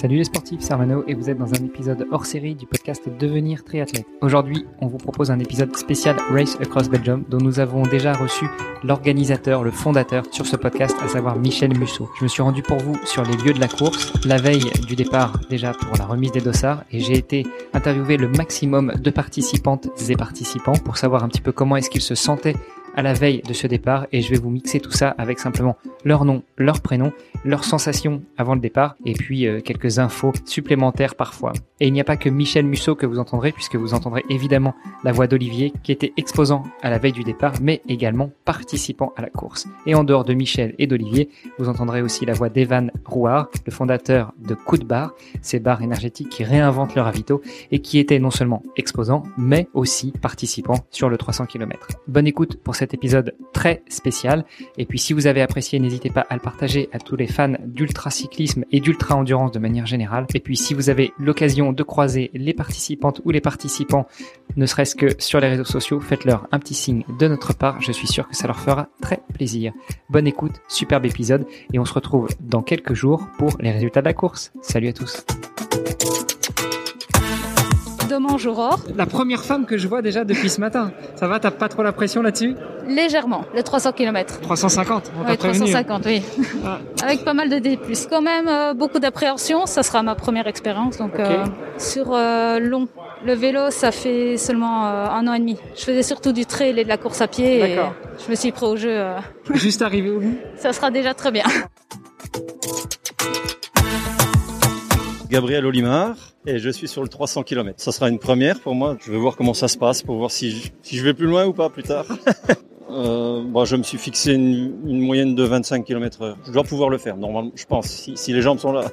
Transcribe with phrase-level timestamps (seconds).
[0.00, 3.06] Salut les sportifs, c'est Armano et vous êtes dans un épisode hors série du podcast
[3.18, 4.06] Devenir triathlète.
[4.22, 8.46] Aujourd'hui, on vous propose un épisode spécial Race Across Belgium dont nous avons déjà reçu
[8.82, 12.08] l'organisateur, le fondateur sur ce podcast, à savoir Michel Musso.
[12.18, 14.96] Je me suis rendu pour vous sur les lieux de la course, la veille du
[14.96, 19.88] départ déjà pour la remise des dossards et j'ai été interviewer le maximum de participantes
[20.08, 22.56] et participants pour savoir un petit peu comment est-ce qu'ils se sentaient
[22.96, 25.76] à la veille de ce départ et je vais vous mixer tout ça avec simplement
[26.04, 27.12] leur nom, leur prénom,
[27.44, 31.52] leurs sensations avant le départ et puis euh, quelques infos supplémentaires parfois.
[31.80, 34.74] Et il n'y a pas que Michel Musso que vous entendrez puisque vous entendrez évidemment
[35.04, 39.22] la voix d'Olivier qui était exposant à la veille du départ mais également participant à
[39.22, 39.66] la course.
[39.86, 43.72] Et en dehors de Michel et d'Olivier, vous entendrez aussi la voix d'Evan Rouard, le
[43.72, 48.18] fondateur de Coup de Bar, ces bars énergétiques qui réinventent leur ravito et qui était
[48.18, 51.88] non seulement exposant mais aussi participant sur le 300 km.
[52.08, 54.44] Bonne écoute pour cet épisode très spécial.
[54.76, 57.52] Et puis si vous avez apprécié, n'hésitez pas à le partager à tous les fans
[57.64, 60.26] d'ultra-cyclisme et d'ultra-endurance de manière générale.
[60.34, 64.06] Et puis si vous avez l'occasion de croiser les participantes ou les participants,
[64.56, 67.80] ne serait-ce que sur les réseaux sociaux, faites-leur un petit signe de notre part.
[67.80, 69.72] Je suis sûr que ça leur fera très plaisir.
[70.08, 71.46] Bonne écoute, superbe épisode.
[71.72, 74.52] Et on se retrouve dans quelques jours pour les résultats de la course.
[74.62, 75.24] Salut à tous.
[78.10, 78.80] Domange Aurore.
[78.96, 80.90] La première femme que je vois déjà depuis ce matin.
[81.14, 82.56] Ça va, t'as pas trop la pression là-dessus?
[82.88, 84.40] Légèrement, les 300 km.
[84.40, 85.70] 350, on Ouais, t'a prévenu.
[85.70, 86.22] 350, oui.
[86.66, 86.78] Ah.
[87.04, 87.78] Avec pas mal de D+.
[88.10, 89.64] Quand même, euh, beaucoup d'appréhension.
[89.66, 90.98] Ça sera ma première expérience.
[90.98, 91.44] Donc, euh,
[91.78, 92.88] sur euh, long.
[93.24, 95.56] Le vélo, ça fait seulement un an et demi.
[95.76, 97.60] Je faisais surtout du trail et de la course à pied.
[97.60, 97.78] Et
[98.24, 99.04] je me suis pris au jeu.
[99.54, 100.34] Juste arrivé au bout.
[100.56, 101.44] ça sera déjà très bien.
[105.30, 107.80] Gabriel Olimar et je suis sur le 300 km.
[107.80, 108.96] Ça sera une première pour moi.
[109.00, 111.28] Je vais voir comment ça se passe pour voir si je, si je vais plus
[111.28, 112.04] loin ou pas plus tard.
[112.90, 116.36] euh, bon, je me suis fixé une, une moyenne de 25 km heure.
[116.44, 118.86] Je dois pouvoir le faire, normalement, je pense, si, si les jambes sont là.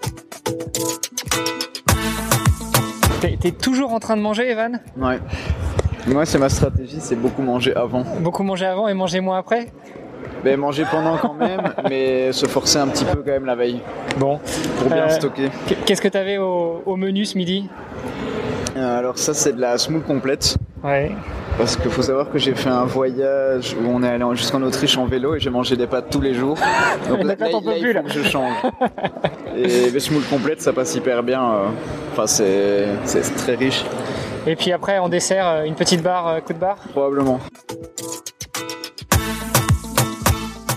[3.20, 4.80] T'es t'es toujours en train de manger, Evan?
[4.96, 5.20] Ouais.
[6.06, 8.03] Moi, c'est ma stratégie, c'est beaucoup manger avant.
[8.22, 9.72] Beaucoup manger avant et manger moins après?
[10.44, 13.81] Ben, manger pendant quand même, mais se forcer un petit peu quand même la veille
[14.18, 14.40] Bon.
[14.80, 15.50] pour bien Euh, stocker.
[15.86, 17.68] Qu'est-ce que t'avais au, au menu ce midi?
[18.76, 20.58] Euh, Alors ça, c'est de la semoule complète.
[20.84, 21.12] Ouais.
[21.58, 24.62] Parce qu'il faut savoir que j'ai fait un voyage où on est allé en- jusqu'en
[24.62, 26.56] Autriche en vélo et j'ai mangé des pâtes tous les jours.
[27.09, 28.03] Donc là, peux il plus, faut là.
[28.03, 28.53] que je change.
[29.58, 31.42] Et la semoule complète, ça passe hyper bien.
[31.44, 31.66] euh.
[32.14, 33.84] Enfin, c'est c'est très riche,
[34.46, 36.78] Et puis après, en dessert, une petite barre, coup de barre?
[36.92, 37.40] Probablement.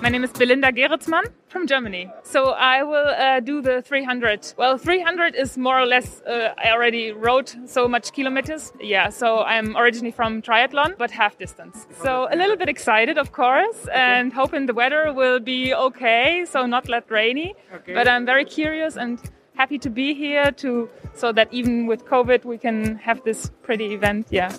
[0.02, 2.10] My name is Belinda Geretsman from Germany.
[2.22, 4.54] So I will uh, do the 300.
[4.56, 8.72] Well, 300 is more or less, uh, I already rode so much kilometers.
[8.80, 11.86] Yeah, so I'm originally from triathlon, but half distance.
[12.02, 16.64] So a little bit excited, of course, and hoping the weather will be okay, so
[16.64, 17.54] not that rainy.
[17.74, 17.92] Okay.
[17.92, 19.20] But I'm very curious and
[19.54, 23.92] happy to be here to, so that even with COVID, we can have this pretty
[23.92, 24.28] event.
[24.30, 24.50] Yeah.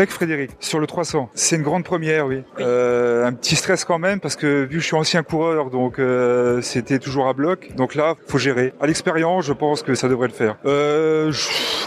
[0.00, 1.28] Bec Frédéric, sur le 300.
[1.34, 2.42] C'est une grande première, oui.
[2.58, 5.98] Euh, un petit stress quand même, parce que vu que je suis ancien coureur, donc
[5.98, 7.68] euh, c'était toujours à bloc.
[7.76, 8.72] Donc là, faut gérer.
[8.80, 10.56] À l'expérience, je pense que ça devrait le faire.
[10.64, 11.30] Euh,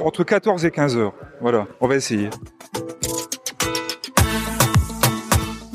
[0.03, 1.13] entre 14 et 15 heures.
[1.41, 2.29] Voilà, on va essayer.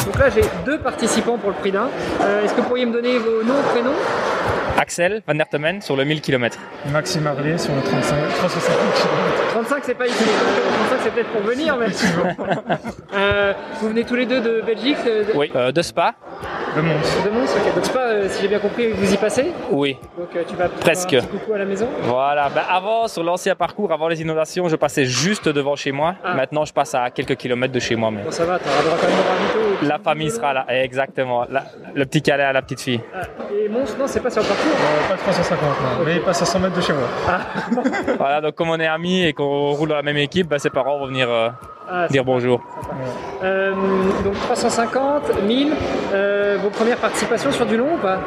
[0.06, 1.88] Donc là, j'ai deux participants pour le prix d'un.
[2.20, 3.96] Euh, Est-ce que vous pourriez me donner vos noms, prénoms?
[4.78, 6.56] Axel Van der Temen sur le 1000 km.
[6.92, 9.47] Maxime Harlier sur le 35, 360 km.
[9.64, 10.22] 35, c'est pas ici.
[10.22, 11.86] Euh, 35, c'est peut-être pour venir, mais.
[13.14, 15.50] Euh, vous venez tous les deux de Belgique, de, Oui.
[15.56, 16.14] Euh, de Spa
[16.76, 16.94] Le Mons.
[17.24, 17.74] de Mons ok.
[17.74, 19.52] Donc, pas, euh, si j'ai bien compris, vous y passez.
[19.70, 19.96] Oui.
[20.16, 21.14] Donc, euh, tu vas Presque.
[21.14, 21.88] un petit coucou à la maison.
[22.02, 22.48] Voilà.
[22.54, 26.14] Ben, avant, sur l'ancien parcours, avant les inondations, je passais juste devant chez moi.
[26.24, 26.34] Ah.
[26.34, 28.10] Maintenant, je passe à quelques kilomètres de chez moi.
[28.10, 29.16] Mais Bon, ça va, t'auras droit quand même
[29.82, 30.66] au la famille sera là.
[30.68, 31.46] Exactement.
[31.50, 31.64] La-
[31.94, 33.00] le petit câlin à la petite fille.
[33.14, 33.22] Ah,
[33.54, 34.66] et Mons, non, c'est pas sur le parcours.
[34.72, 36.04] Euh, pas 350, non.
[36.04, 37.08] mais il passe à 100 mètres de chez moi.
[38.18, 38.40] Voilà.
[38.40, 40.98] Donc, comme on est amis et qu'on roule dans la même équipe, ben, ses parents
[40.98, 41.48] vont venir euh,
[41.90, 42.60] Ah, dire bonjour.
[43.42, 43.72] Euh,
[44.24, 45.72] donc 350, 1000,
[46.12, 48.18] euh, vos premières participations sur du long ou pas?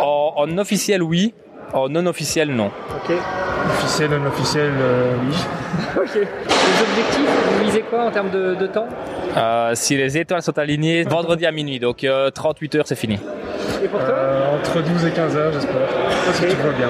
[0.00, 1.34] En, en officiel, oui.
[1.72, 2.66] En non officiel, non.
[2.96, 3.14] Ok.
[3.78, 5.36] Officiel, non officiel, euh, oui.
[5.96, 6.14] Ok.
[6.14, 8.86] Les objectifs, vous visez quoi en termes de, de temps?
[9.36, 11.78] Euh, si les étoiles sont alignées, vendredi à minuit.
[11.78, 13.18] Donc, euh, 38 heures, c'est fini.
[13.82, 14.08] Et pour toi?
[14.14, 15.88] Euh, entre 12 et 15 heures, j'espère.
[16.34, 16.88] Si tout va bien.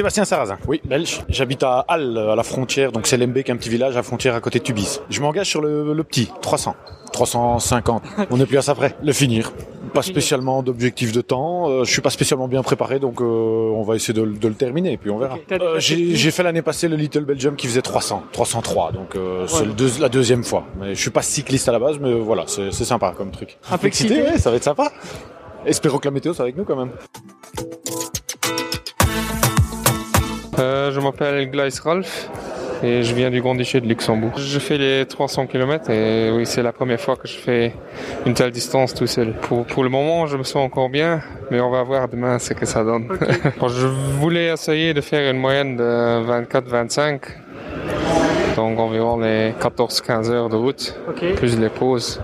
[0.00, 1.20] Sébastien Sarrazin, oui, belge.
[1.28, 4.34] J'habite à Halle, à la frontière, donc c'est Lembeek, un petit village à la frontière
[4.34, 5.02] à côté de Tubize.
[5.10, 6.74] Je m'engage sur le, le petit, 300.
[7.12, 8.02] 350.
[8.30, 8.96] On n'est plus à ça près.
[9.02, 9.52] Le finir.
[9.92, 11.68] Pas spécialement d'objectif de temps.
[11.68, 14.54] Euh, je suis pas spécialement bien préparé, donc euh, on va essayer de, de le
[14.54, 15.36] terminer, et puis on verra.
[15.52, 19.66] Euh, J'ai fait l'année passée le Little Belgium qui faisait 300, 303, donc euh, c'est
[19.76, 20.64] deux- la deuxième fois.
[20.80, 23.58] Mais je suis pas cycliste à la base, mais voilà, c'est c'est sympa comme truc.
[23.70, 24.90] Un peu excité ouais, ça va être sympa.
[25.66, 26.88] Espérons que la météo soit avec nous quand même.
[30.58, 32.28] Euh, je m'appelle Gleis Ralph
[32.82, 34.32] et je viens du Grand Duché de Luxembourg.
[34.36, 37.74] Je fais les 300 km et oui, c'est la première fois que je fais
[38.26, 39.34] une telle distance tout seul.
[39.34, 41.20] Pour, pour le moment, je me sens encore bien,
[41.50, 43.08] mais on va voir demain ce que ça donne.
[43.58, 47.20] Bon, je voulais essayer de faire une moyenne de 24-25,
[48.56, 50.98] donc environ les 14-15 heures de route,
[51.36, 52.20] plus les pauses.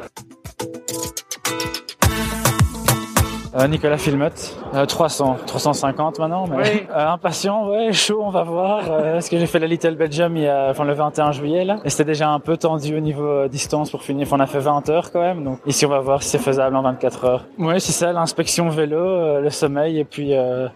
[3.58, 6.86] Euh, Nicolas Filmotte, euh, 300, 350 maintenant, mais Ouais.
[6.94, 8.82] euh, impatient, ouais, chaud, on va voir.
[8.90, 11.64] euh, parce que j'ai fait la Little Belgium il y a, enfin, le 21 juillet
[11.64, 14.26] là, et c'était déjà un peu tendu au niveau euh, distance pour finir.
[14.26, 16.38] Enfin, on a fait 20 heures quand même, donc ici on va voir si c'est
[16.38, 17.44] faisable en 24 heures.
[17.58, 20.68] Ouais, c'est ça, l'inspection vélo, euh, le sommeil, et puis euh,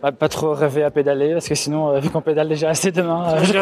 [0.00, 3.24] pas, trop rêver à pédaler, parce que sinon, euh, vu qu'on pédale déjà assez demain,
[3.34, 3.58] euh, je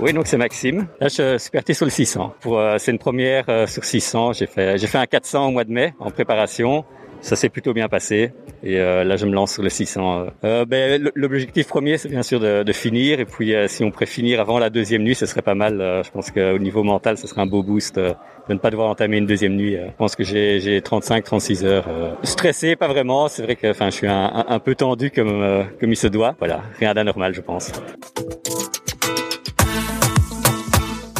[0.00, 0.86] Oui, donc c'est Maxime.
[1.00, 2.34] Là, je suis parti sur le 600.
[2.40, 4.32] Pour, euh, c'est une première euh, sur 600.
[4.34, 6.84] J'ai fait, j'ai fait un 400 au mois de mai en préparation.
[7.20, 8.32] Ça s'est plutôt bien passé.
[8.62, 10.26] Et euh, là, je me lance sur le 600.
[10.44, 13.18] Euh, ben, l- l'objectif premier, c'est bien sûr de, de finir.
[13.18, 15.80] Et puis, euh, si on pourrait finir avant la deuxième nuit, ce serait pas mal.
[15.80, 18.12] Euh, je pense qu'au niveau mental, ce serait un beau boost euh,
[18.48, 19.76] de ne pas devoir entamer une deuxième nuit.
[19.76, 21.86] Euh, Je pense que j'ai, j'ai 35-36 heures.
[21.88, 23.28] Euh, stressé, pas vraiment.
[23.28, 26.08] C'est vrai que, enfin, je suis un, un, peu tendu comme euh, comme il se
[26.08, 26.34] doit.
[26.40, 27.72] Voilà, rien d'anormal, je pense.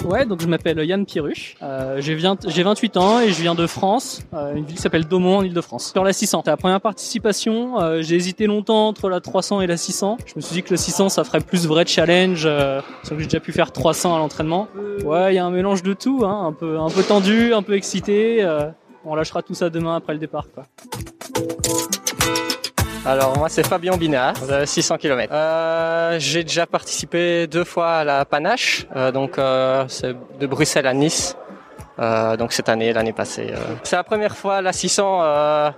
[0.04, 1.56] Ouais, donc je m'appelle Yann Piruche.
[1.62, 4.82] Euh, j'ai viens- j'ai 28 ans et je viens de France, euh, une ville qui
[4.82, 5.92] s'appelle Daumont en Ile-de-France.
[5.92, 7.80] Sur la 600, c'était la première participation.
[7.80, 10.18] euh, j'ai hésité longtemps entre la 300 et la 600.
[10.26, 12.42] Je me suis dit que le 600, ça ferait plus vrai challenge.
[13.02, 14.68] Sauf que j'ai déjà pu faire 300 à l'entraînement.
[15.04, 17.62] Ouais, il y a un mélange de tout, hein, un peu, un peu tendu, un
[17.62, 18.46] peu excité.
[19.06, 20.46] on lâchera tout ça demain après le départ.
[23.06, 25.30] Alors moi c'est Fabien Binard, de 600 km.
[25.30, 30.86] Euh, j'ai déjà participé deux fois à la Panache, euh, donc euh, c'est de Bruxelles
[30.86, 31.36] à Nice.
[31.98, 33.52] Euh, donc cette année, l'année passée.
[33.82, 35.20] C'est la première fois la 600.
[35.22, 35.70] Euh,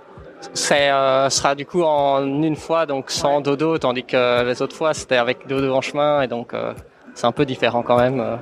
[0.53, 4.75] c'est euh, sera du coup en une fois donc sans dodo, tandis que les autres
[4.75, 6.73] fois c'était avec dodo en chemin et donc euh,
[7.17, 8.19] c'est un peu différent quand même.
[8.19, 8.35] euh.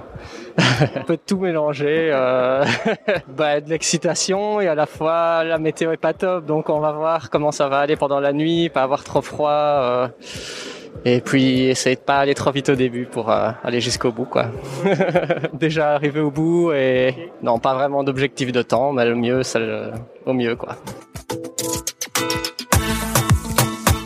[0.97, 2.65] un peu de tout mélanger, euh,
[3.37, 6.91] bah, de l'excitation et à la fois la météo est pas top, donc on va
[6.91, 9.49] voir comment ça va aller pendant la nuit, pas avoir trop froid.
[9.49, 10.07] euh,
[11.05, 14.25] et puis essayer de pas aller trop vite au début pour euh, aller jusqu'au bout
[14.25, 14.47] quoi.
[15.53, 19.59] Déjà arrivé au bout et non pas vraiment d'objectif de temps, mais le mieux c'est
[19.59, 19.91] le
[20.25, 20.75] au mieux quoi.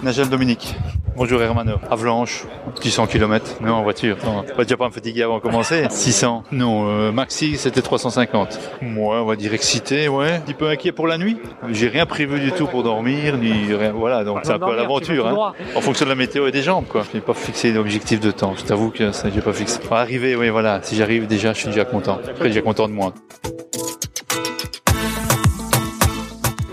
[0.03, 0.75] Nagel Dominique.
[1.19, 1.73] Bonjour Hermano.
[1.91, 2.45] Avalanche,
[2.75, 3.57] petit 100 km.
[3.59, 4.15] Non, en voiture.
[4.23, 5.85] Non, pas déjà pas me fatiguer avant de commencer?
[5.89, 6.45] 600.
[6.53, 8.57] Non, euh, maxi, c'était 350.
[8.81, 10.35] Moi, on va dire excité, ouais.
[10.35, 11.37] Un petit peu inquiet pour la nuit?
[11.71, 13.91] J'ai rien prévu du tout pour dormir, ni rien.
[13.91, 15.27] Voilà, donc c'est un peu à l'aventure.
[15.27, 15.53] Hein.
[15.75, 17.03] En fonction de la météo et des jambes, quoi.
[17.13, 18.53] J'ai pas fixé d'objectif de temps.
[18.57, 19.81] Je t'avoue que ça, j'ai pas fixé.
[19.83, 20.79] Enfin, arriver, oui, voilà.
[20.83, 22.17] Si j'arrive déjà, je suis déjà content.
[22.29, 23.13] Après, déjà content de moi.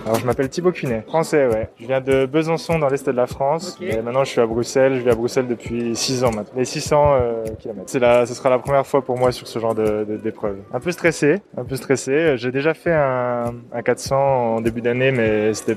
[0.06, 1.68] Alors, je m'appelle Thibaut Cunet, français, ouais.
[1.80, 3.76] Je viens de Besançon, dans l'est de la France.
[3.80, 4.94] Et maintenant, je suis à Bruxelles.
[4.94, 6.52] Je vis à Bruxelles depuis 6 ans maintenant.
[6.56, 7.82] Les 600 euh, km.
[7.86, 10.58] C'est la, ce sera la première fois pour moi sur ce genre de, de- d'épreuve.
[10.72, 12.36] Un peu stressé, un peu stressé.
[12.36, 14.16] J'ai déjà fait un, un 400
[14.56, 15.76] en début d'année, mais c'était,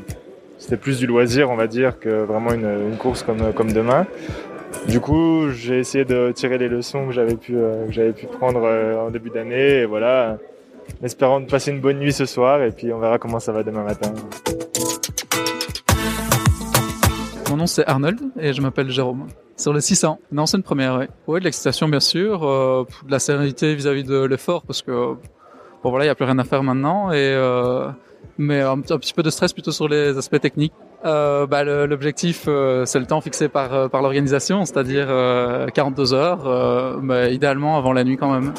[0.60, 4.06] c'était plus du loisir, on va dire, que vraiment une, une course comme, comme demain.
[4.88, 8.28] Du coup, j'ai essayé de tirer les leçons que j'avais pu, euh, que j'avais pu
[8.28, 9.80] prendre euh, en début d'année.
[9.80, 10.38] Et voilà,
[11.02, 12.62] en espérant de passer une bonne nuit ce soir.
[12.64, 14.14] Et puis, on verra comment ça va demain matin.
[17.50, 19.26] Mon nom c'est Arnold et je m'appelle Jérôme.
[19.58, 20.20] Sur le 600.
[20.32, 21.06] Non, c'est une première, oui.
[21.26, 25.90] Oui, de l'excitation bien sûr, euh, de la sérénité vis-à-vis de l'effort parce que bon
[25.90, 27.90] voilà, il y a plus rien à faire maintenant et euh,
[28.38, 30.74] mais un, petit peu de stress plutôt sur les aspects techniques.
[31.06, 32.48] Euh, bah, l'objectif
[32.86, 38.04] c'est le temps fixé par par l'organisation, c'est-à-dire euh, 42 heures, mais idéalement avant la
[38.04, 38.54] nuit quand même.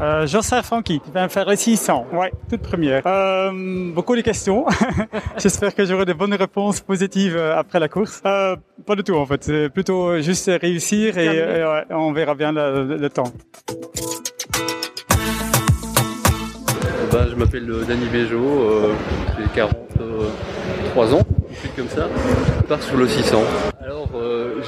[0.00, 2.06] Euh, Joseph Francky, qui va me faire le 600.
[2.12, 3.02] Ouais, toute première.
[3.06, 3.50] Euh,
[3.94, 4.64] beaucoup de questions.
[5.36, 8.22] J'espère que j'aurai des bonnes réponses positives euh, après la course.
[8.24, 9.44] Euh, pas du tout en fait.
[9.44, 13.30] C'est plutôt juste réussir et, et ouais, on verra bien le, le- le temps.
[17.12, 18.92] Bah, je m'appelle Danny Béjo, euh,
[19.38, 21.20] j'ai 43 ans,
[21.76, 22.08] comme ça.
[22.58, 23.42] Je pars sur le 600.
[23.82, 24.62] Alors, euh,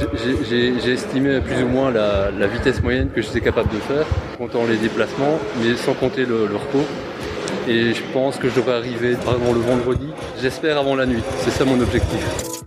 [0.48, 4.06] j'ai- estimé plus ou moins la, vitesse moyenne que j'étais capable de faire,
[4.38, 6.84] comptant les déplacements, mais sans compter le, le repos.
[7.68, 10.08] Et je pense que je devrais arriver vraiment le vendredi,
[10.40, 11.22] j'espère avant la nuit.
[11.38, 12.61] C'est ça mon objectif.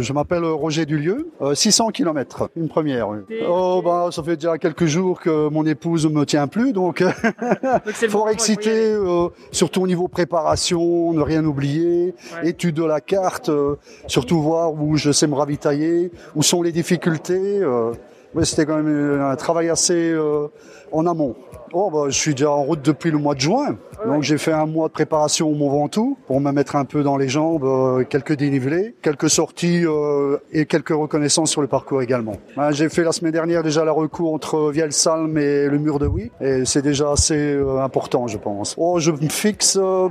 [0.00, 3.08] Je m'appelle Roger Dulieu, euh, 600 km, une première.
[3.08, 3.18] oui.
[3.48, 7.02] Oh bah ça fait déjà quelques jours que mon épouse ne me tient plus, donc
[8.08, 13.76] fort excité, euh, surtout au niveau préparation, ne rien oublier, étude de la carte, euh,
[14.06, 17.58] surtout voir où je sais me ravitailler, où sont les difficultés.
[17.60, 17.92] Euh,
[18.34, 20.48] ouais, C'était quand même un travail assez euh,
[20.92, 21.34] en amont.
[21.72, 23.76] Oh, bah, je suis déjà en route depuis le mois de juin.
[24.06, 27.02] Donc j'ai fait un mois de préparation au Mont Ventoux pour me mettre un peu
[27.02, 32.02] dans les jambes, euh, quelques dénivelés, quelques sorties euh, et quelques reconnaissances sur le parcours
[32.02, 32.36] également.
[32.56, 36.06] Ben, j'ai fait la semaine dernière déjà la recours entre Vielsalm et le mur de
[36.06, 38.74] Oui et c'est déjà assez euh, important je pense.
[38.78, 40.08] Oh, je me fixe euh,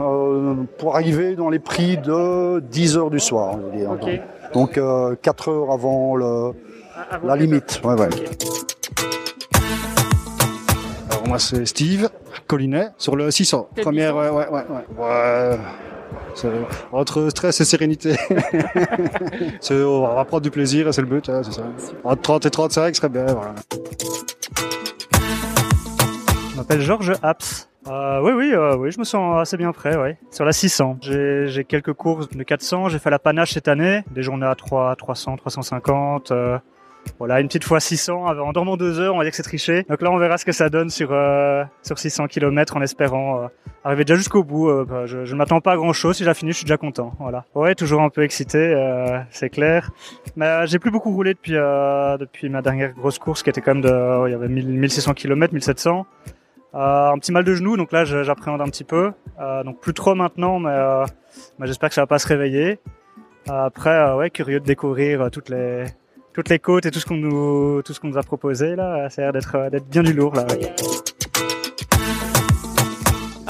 [0.00, 3.56] euh, pour arriver dans les prix de 10 heures du soir.
[3.74, 3.90] dire.
[4.52, 4.78] Donc
[5.22, 6.52] 4 heures avant le,
[7.24, 7.80] la limite.
[7.84, 8.08] Ouais, ouais.
[11.26, 12.08] Moi c'est Steve
[12.46, 13.68] Collinet sur le 600.
[13.74, 14.84] Quelle Première, ouais, ouais, ouais, ouais.
[14.98, 15.58] Ouais,
[16.92, 18.16] entre stress et sérénité.
[19.70, 21.62] On va prendre du plaisir et c'est le but, hein, c'est ça.
[22.04, 23.54] Entre 30 et 35 serait bien, voilà.
[26.50, 27.68] Je m'appelle Georges Apps.
[27.88, 30.10] Euh, oui, oui, euh, oui, je me sens assez bien prêt, oui.
[30.30, 32.88] Sur la 600, j'ai j'ai quelques courses de 400.
[32.88, 36.30] J'ai fait la panache cette année, des journées à 3, 300, 350.
[36.30, 36.58] euh,
[37.18, 39.84] voilà, une petite fois 600 en dormant deux heures, on va dire que c'est triché.
[39.88, 43.42] Donc là, on verra ce que ça donne sur euh, sur 600 km en espérant
[43.42, 43.46] euh,
[43.84, 44.68] arriver déjà jusqu'au bout.
[44.68, 46.16] Euh, bah, je ne m'attends pas à grand chose.
[46.16, 47.14] Si j'ai fini, je suis déjà content.
[47.18, 47.44] Voilà.
[47.54, 49.90] Ouais, toujours un peu excité, euh, c'est clair.
[50.36, 53.60] Mais euh, j'ai plus beaucoup roulé depuis euh, depuis ma dernière grosse course qui était
[53.60, 56.06] quand même de, il y avait 1000 1600 km, 1700.
[56.74, 59.12] Euh, un petit mal de genou, donc là j'appréhende un petit peu.
[59.40, 61.04] Euh, donc plus trop maintenant, mais, euh,
[61.58, 62.78] mais j'espère que ça va pas se réveiller.
[63.48, 65.84] Après, ouais, curieux de découvrir toutes les
[66.32, 69.08] toutes les côtes et tout ce qu'on nous tout ce qu'on nous a proposé là.
[69.10, 70.46] Ça a l'air d'être euh, d'être bien du lourd là.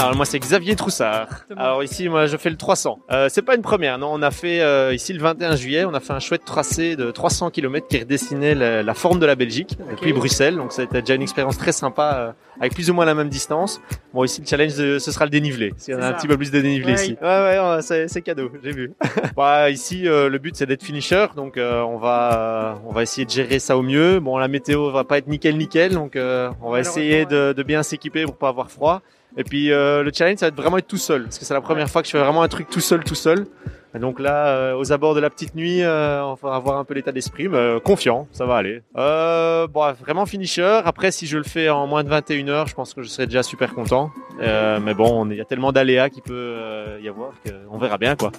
[0.03, 1.29] Alors moi c'est Xavier Troussard.
[1.57, 2.99] Alors ici moi je fais le 300.
[3.13, 4.11] Euh, c'est pas une première, non.
[4.13, 7.11] On a fait euh, ici le 21 juillet, on a fait un chouette tracé de
[7.13, 10.57] 300 km qui redessinait la, la forme de la Belgique depuis Bruxelles.
[10.57, 13.15] Donc ça a été déjà une expérience très sympa euh, avec plus ou moins la
[13.15, 13.81] même distance.
[14.13, 15.73] Bon ici le challenge euh, ce sera le dénivelé.
[15.87, 17.01] Y en a un petit peu plus de dénivelé Ouais.
[17.01, 17.17] ici.
[17.23, 18.93] Ouais ouais, ouais, c'est, c'est cadeau, j'ai vu.
[19.37, 23.25] bah, ici euh, le but c'est d'être finisher, donc euh, on va on va essayer
[23.25, 24.19] de gérer ça au mieux.
[24.19, 27.63] Bon la météo va pas être nickel nickel, donc euh, on va essayer de, de
[27.63, 29.01] bien s'équiper pour pas avoir froid.
[29.37, 31.55] Et puis euh, le challenge, ça va être vraiment être tout seul, parce que c'est
[31.55, 33.47] la première fois que je fais vraiment un truc tout seul, tout seul.
[33.95, 36.85] Et donc là, euh, aux abords de la petite nuit, euh, on va avoir un
[36.85, 38.83] peu l'état d'esprit, mais euh, confiant, ça va aller.
[38.97, 40.81] Euh, bon, vraiment finisher.
[40.85, 43.27] Après, si je le fais en moins de 21 heures, je pense que je serai
[43.27, 44.11] déjà super content.
[44.41, 47.99] Euh, mais bon, il y a tellement d'aléas qu'il peut euh, y avoir qu'on verra
[47.99, 48.33] bien, quoi.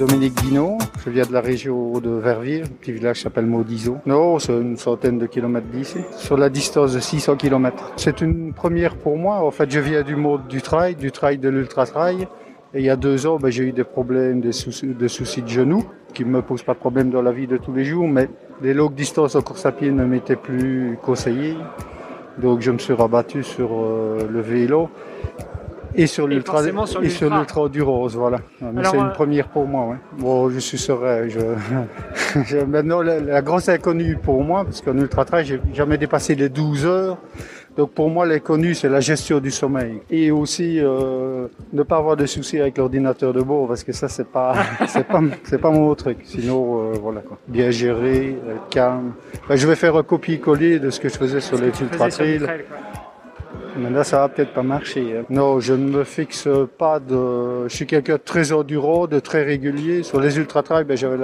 [0.00, 3.98] Dominique Guinaud, je viens de la région de Verviers, un petit village qui s'appelle Maudizo.
[4.06, 7.92] Non, c'est une centaine de kilomètres d'ici, sur la distance de 600 kilomètres.
[7.96, 9.44] C'est une première pour moi.
[9.44, 12.26] En fait, je viens du mode du trail, du trail de l'ultra trail.
[12.72, 15.42] Et il y a deux ans, ben, j'ai eu des problèmes, des soucis, des soucis
[15.42, 17.84] de genoux, qui ne me posent pas de problème dans la vie de tous les
[17.84, 18.30] jours, mais
[18.62, 21.58] les longues distances en course à pied ne m'étaient plus conseillées.
[22.38, 24.88] Donc je me suis rabattu sur euh, le vélo
[25.94, 26.62] et sur l'ultra
[27.02, 27.62] et sur l'ultra.
[27.62, 28.38] endurance, voilà.
[28.58, 29.96] C'est une euh, première pour moi, ouais.
[30.18, 31.28] Bon, je suis serein.
[32.46, 32.58] Je...
[32.64, 36.48] Maintenant, la, la grosse inconnue pour moi, parce qu'en ultra trail, j'ai jamais dépassé les
[36.48, 37.18] 12 heures.
[37.76, 42.16] Donc pour moi, l'inconnu, c'est la gestion du sommeil et aussi euh, ne pas avoir
[42.16, 44.54] de soucis avec l'ordinateur de bord, parce que ça, c'est pas,
[44.88, 46.18] c'est pas, c'est pas mon truc.
[46.24, 47.38] Sinon, euh, voilà quoi.
[47.46, 49.12] Bien géré, être calme.
[49.48, 52.40] Ben, je vais faire un copier-coller de ce que je faisais sur les ultra trails.
[53.78, 55.18] Mais là, ça va peut-être pas marcher.
[55.18, 55.24] hein.
[55.30, 56.48] Non, je ne me fixe
[56.78, 57.68] pas de.
[57.68, 60.02] Je suis quelqu'un de très endurant, de très régulier.
[60.02, 61.18] Sur les ultra trails, ben, j'avais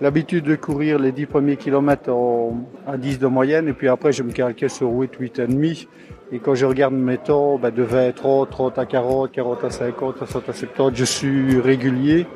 [0.00, 4.12] l'habitude de courir les 10 premiers kilomètres en- à 10 de moyenne, et puis après,
[4.12, 5.88] je me calquais sur 8, 8 et demi.
[6.32, 9.62] Et quand je regarde mes temps, ben, de 20 à 30, 30 à 40, 40
[9.64, 12.26] à 50, 60 à 70, je suis régulier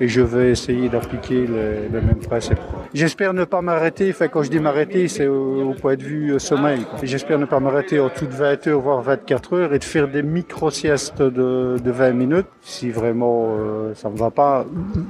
[0.00, 2.58] et je vais essayer d'appliquer le, le même principe.
[2.94, 6.38] J'espère ne pas m'arrêter, enfin quand je dis m'arrêter, c'est au, point de vue euh,
[6.38, 6.80] sommeil.
[7.02, 10.08] J'espère ne pas m'arrêter en dessous de 20 heures, voire 24 heures, et de faire
[10.08, 14.64] des micro-siestes de, de 20 minutes, si vraiment euh, ça ne va pas,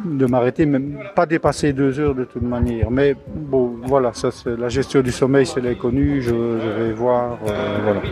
[0.05, 2.91] de m'arrêter, même pas dépasser deux heures de toute manière.
[2.91, 7.79] Mais bon, voilà, ça la gestion du sommeil, c'est l'inconnu, je, je vais voir, euh,
[7.85, 8.03] voilà.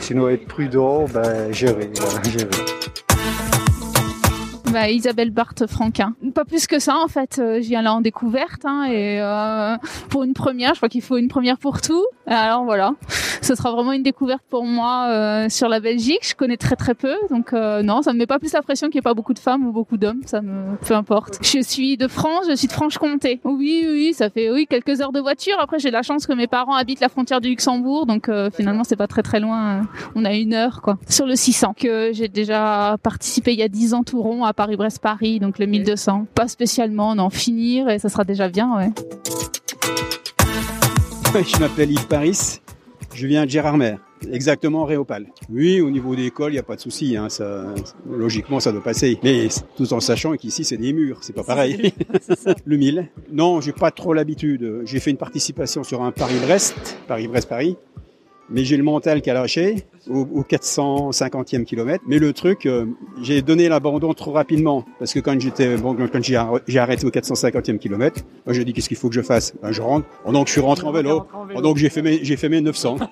[0.00, 1.90] Sinon être prudent, ben gérer,
[2.24, 2.48] gérer.
[4.72, 6.14] Bah, Isabelle Barthes Franquin.
[6.34, 7.38] Pas plus que ça en fait.
[7.38, 9.76] Euh, J'y allais en découverte hein, et euh,
[10.10, 12.04] pour une première, je crois qu'il faut une première pour tout.
[12.26, 12.92] Alors voilà,
[13.40, 16.20] ce sera vraiment une découverte pour moi euh, sur la Belgique.
[16.22, 18.88] Je connais très très peu, donc euh, non, ça me met pas plus la pression
[18.88, 20.20] qu'il n'y ait pas beaucoup de femmes ou beaucoup d'hommes.
[20.26, 21.38] Ça me peu importe.
[21.40, 23.40] Je suis de France, je suis de Franche-Comté.
[23.44, 25.56] Oui, oui, ça fait oui quelques heures de voiture.
[25.60, 28.84] Après, j'ai la chance que mes parents habitent la frontière du Luxembourg, donc euh, finalement
[28.84, 29.88] c'est pas très très loin.
[30.14, 30.98] On a une heure quoi.
[31.08, 34.52] Sur le 600 que j'ai déjà participé il y a 10 ans tout rond à
[34.58, 36.26] Paris-Brest-Paris, donc le 1200.
[36.34, 38.90] Pas spécialement, non, finir et ça sera déjà bien, ouais.
[41.44, 42.58] Je m'appelle Yves Paris,
[43.14, 43.98] je viens de Gérardmer,
[44.32, 45.26] exactement Réopal.
[45.48, 47.66] Oui, au niveau des écoles, il n'y a pas de souci, hein, ça,
[48.10, 49.20] logiquement ça doit passer.
[49.22, 49.46] Mais
[49.76, 51.92] tout en sachant qu'ici c'est des murs, c'est pas pareil.
[52.64, 53.08] le 1000.
[53.30, 54.82] Non, j'ai pas trop l'habitude.
[54.84, 57.76] J'ai fait une participation sur un Paris-Brest, Paris-Brest-Paris.
[58.50, 62.02] Mais j'ai le mental qui a lâché au, au 450e kilomètre.
[62.06, 62.86] Mais le truc, euh,
[63.22, 67.04] j'ai donné l'abandon trop rapidement parce que quand j'étais bon, quand j'ai arr- j'ai arrêté
[67.06, 69.54] au 450e kilomètre, moi j'ai dit qu'est-ce qu'il faut que je fasse?
[69.62, 70.06] Ben, Je rentre.
[70.24, 71.24] Oh, donc je suis rentré en vélo.
[71.54, 72.96] Oh, donc j'ai fait mes j'ai fait mes 900.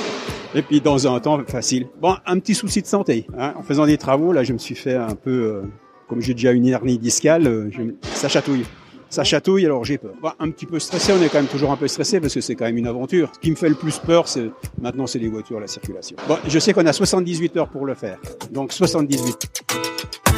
[0.54, 1.86] Et puis dans un temps facile.
[2.02, 3.26] Bon, un petit souci de santé.
[3.38, 3.54] Hein.
[3.56, 5.62] En faisant des travaux, là, je me suis fait un peu, euh,
[6.08, 8.64] comme j'ai déjà une hernie discale, euh, je ça chatouille.
[9.10, 10.12] Ça chatouille, alors j'ai peur.
[10.22, 12.40] Bon, un petit peu stressé, on est quand même toujours un peu stressé parce que
[12.40, 13.28] c'est quand même une aventure.
[13.34, 14.50] Ce qui me fait le plus peur, c'est
[14.80, 16.16] maintenant, c'est les voitures, la circulation.
[16.28, 18.18] Bon, je sais qu'on a 78 heures pour le faire.
[18.52, 20.29] Donc 78.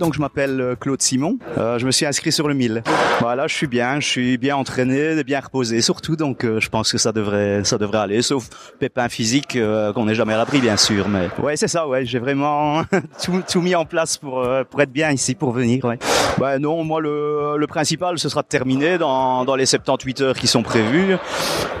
[0.00, 1.38] Donc je m'appelle euh, Claude Simon.
[1.58, 2.82] Euh, je me suis inscrit sur le 1000.
[3.20, 6.16] Voilà, je suis bien, je suis bien entraîné, bien reposé surtout.
[6.16, 10.06] Donc euh, je pense que ça devrait, ça devrait aller, sauf pépin physique euh, qu'on
[10.06, 11.06] n'est jamais à bien sûr.
[11.06, 11.86] Mais ouais, c'est ça.
[11.86, 12.82] Ouais, j'ai vraiment
[13.22, 15.84] tout, tout mis en place pour euh, pour être bien ici, pour venir.
[15.84, 15.98] Ouais.
[16.40, 20.36] Ouais, non, moi le le principal, ce sera de terminer dans dans les 78 heures
[20.36, 21.16] qui sont prévues.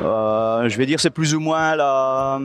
[0.02, 2.38] Euh, je vais dire c'est plus ou moins la,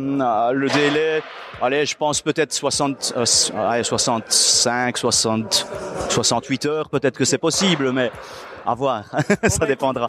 [0.54, 1.22] le délai.
[1.62, 5.68] Allez, je pense peut-être 60, euh, s- ouais, 65, 60,
[6.10, 8.12] 68 heures, peut-être que c'est possible, mais
[8.66, 9.06] à voir,
[9.48, 10.08] ça dépendra.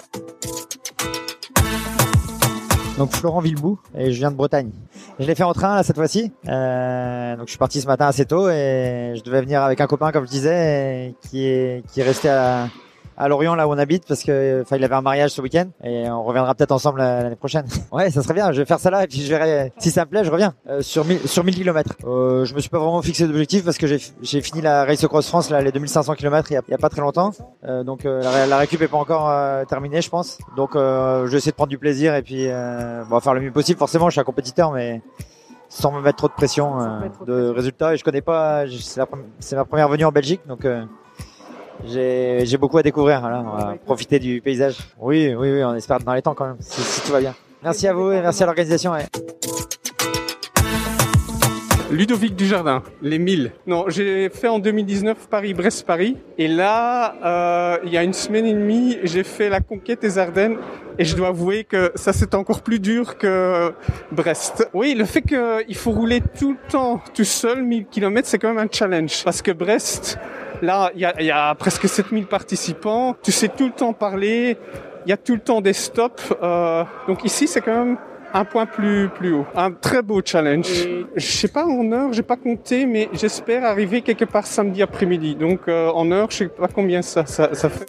[2.98, 4.70] Donc Florent Villebout et je viens de Bretagne.
[5.18, 6.32] Je l'ai fait en train là cette fois-ci.
[6.48, 9.86] Euh, donc je suis parti ce matin assez tôt et je devais venir avec un
[9.86, 12.68] copain comme je disais qui est qui est resté à
[13.16, 15.66] à Lorient là où on habite parce que enfin il avait un mariage ce week-end
[15.82, 17.64] et on reviendra peut-être ensemble l'année prochaine.
[17.92, 18.52] Ouais, ça serait bien.
[18.52, 20.54] Je vais faire ça là et puis je verrai si ça me plaît, je reviens
[20.68, 21.94] Euh, sur 1000 sur 1000 km.
[22.04, 25.02] Euh, je me suis pas vraiment fixé d'objectif parce que j'ai j'ai fini la Race
[25.02, 27.30] Across France là les 2500 km il y a, il y a pas très longtemps.
[27.64, 30.38] Euh, donc euh, la, la récup est pas encore euh, terminée, je pense.
[30.56, 33.40] Donc euh, je vais essayer de prendre du plaisir et puis euh, bon, faire le
[33.40, 33.78] mieux possible.
[33.78, 35.00] Forcément, je suis un compétiteur, mais
[35.68, 37.94] sans me mettre trop de pression euh, de résultats.
[37.94, 38.64] Et je connais pas.
[39.40, 40.84] c'est ma première venue en Belgique, donc euh,
[41.84, 43.20] j'ai beaucoup à découvrir.
[43.20, 44.78] Voilà, on va profiter du paysage.
[44.98, 45.64] Oui, oui, oui.
[45.64, 47.34] On espère dans les temps quand même, si, si tout va bien.
[47.62, 48.92] Merci à vous et merci à l'organisation.
[48.92, 49.06] ouais.
[51.90, 53.52] Ludovic Dujardin, les 1000.
[53.66, 56.16] Non, j'ai fait en 2019 Paris-Brest-Paris.
[56.36, 60.18] Et là, euh, il y a une semaine et demie, j'ai fait la conquête des
[60.18, 60.56] Ardennes.
[60.98, 63.72] Et je dois avouer que ça, c'est encore plus dur que
[64.10, 64.68] Brest.
[64.74, 68.52] Oui, le fait qu'il faut rouler tout le temps, tout seul, 1000 km, c'est quand
[68.52, 69.22] même un challenge.
[69.22, 70.18] Parce que Brest,
[70.62, 73.16] là, il y y a presque 7000 participants.
[73.22, 74.58] Tu sais tout le temps parler.
[75.04, 76.34] Il y a tout le temps des stops.
[76.42, 77.96] Euh, donc ici, c'est quand même
[78.34, 79.46] un point plus plus haut.
[79.54, 80.68] Un très beau challenge.
[81.14, 85.36] Je sais pas en heure, j'ai pas compté, mais j'espère arriver quelque part samedi après-midi.
[85.36, 87.86] Donc euh, en heure, je sais pas combien ça ça, ça fait.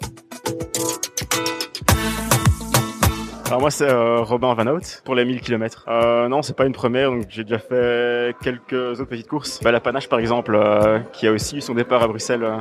[3.48, 5.86] Alors moi c'est euh, Robin Van Hout pour les 1000 km.
[5.88, 9.60] Euh, non c'est pas une première, donc j'ai déjà fait quelques autres petites courses.
[9.62, 12.58] Bah, la Panache par exemple, euh, qui a aussi eu son départ à Bruxelles euh,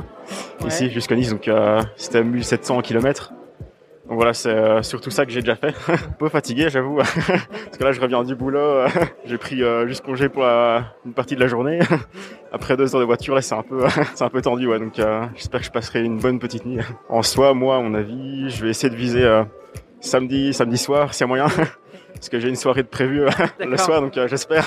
[0.66, 3.34] ici jusqu'à Nice, donc euh, c'était 1700 km.
[4.08, 5.74] Donc voilà, c'est euh, surtout ça que j'ai déjà fait.
[5.90, 8.88] un peu fatigué j'avoue, parce que là je reviens du boulot, euh,
[9.26, 11.80] j'ai pris euh, juste congé pour la- une partie de la journée.
[12.54, 13.84] Après deux heures de voiture là c'est un peu
[14.16, 16.80] c'est un peu tendu ouais, donc euh, j'espère que je passerai une bonne petite nuit.
[17.10, 19.44] En soi moi à mon avis je vais essayer de viser euh,
[20.00, 21.48] samedi, samedi soir, s'il y a moyen.
[22.14, 23.30] Parce que j'ai une soirée de prévue euh,
[23.60, 24.66] le soir, donc euh, j'espère.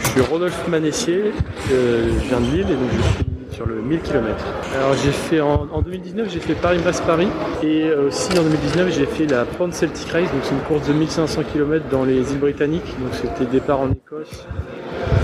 [0.00, 1.32] Je suis Rodolphe Manessier,
[1.72, 4.44] euh, je viens de Lille et donc je suis sur le 1000 km.
[4.74, 7.28] Alors j'ai fait en, en 2019 j'ai fait Paris-Brest-Paris
[7.62, 10.92] et aussi en 2019 j'ai fait la Pan Celtic Race, donc c'est une course de
[10.92, 12.98] 1500 km dans les îles britanniques.
[13.00, 14.44] Donc c'était départ en Écosse,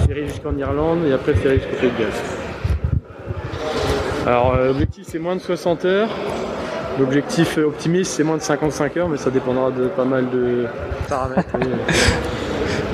[0.06, 2.39] ferry jusqu'en Irlande et après ferry jusqu'au Pays de Galles.
[4.26, 6.08] Alors euh, l'objectif c'est moins de 60 heures.
[6.98, 10.66] L'objectif euh, optimiste c'est moins de 55 heures mais ça dépendra de pas mal de
[11.08, 11.48] paramètres.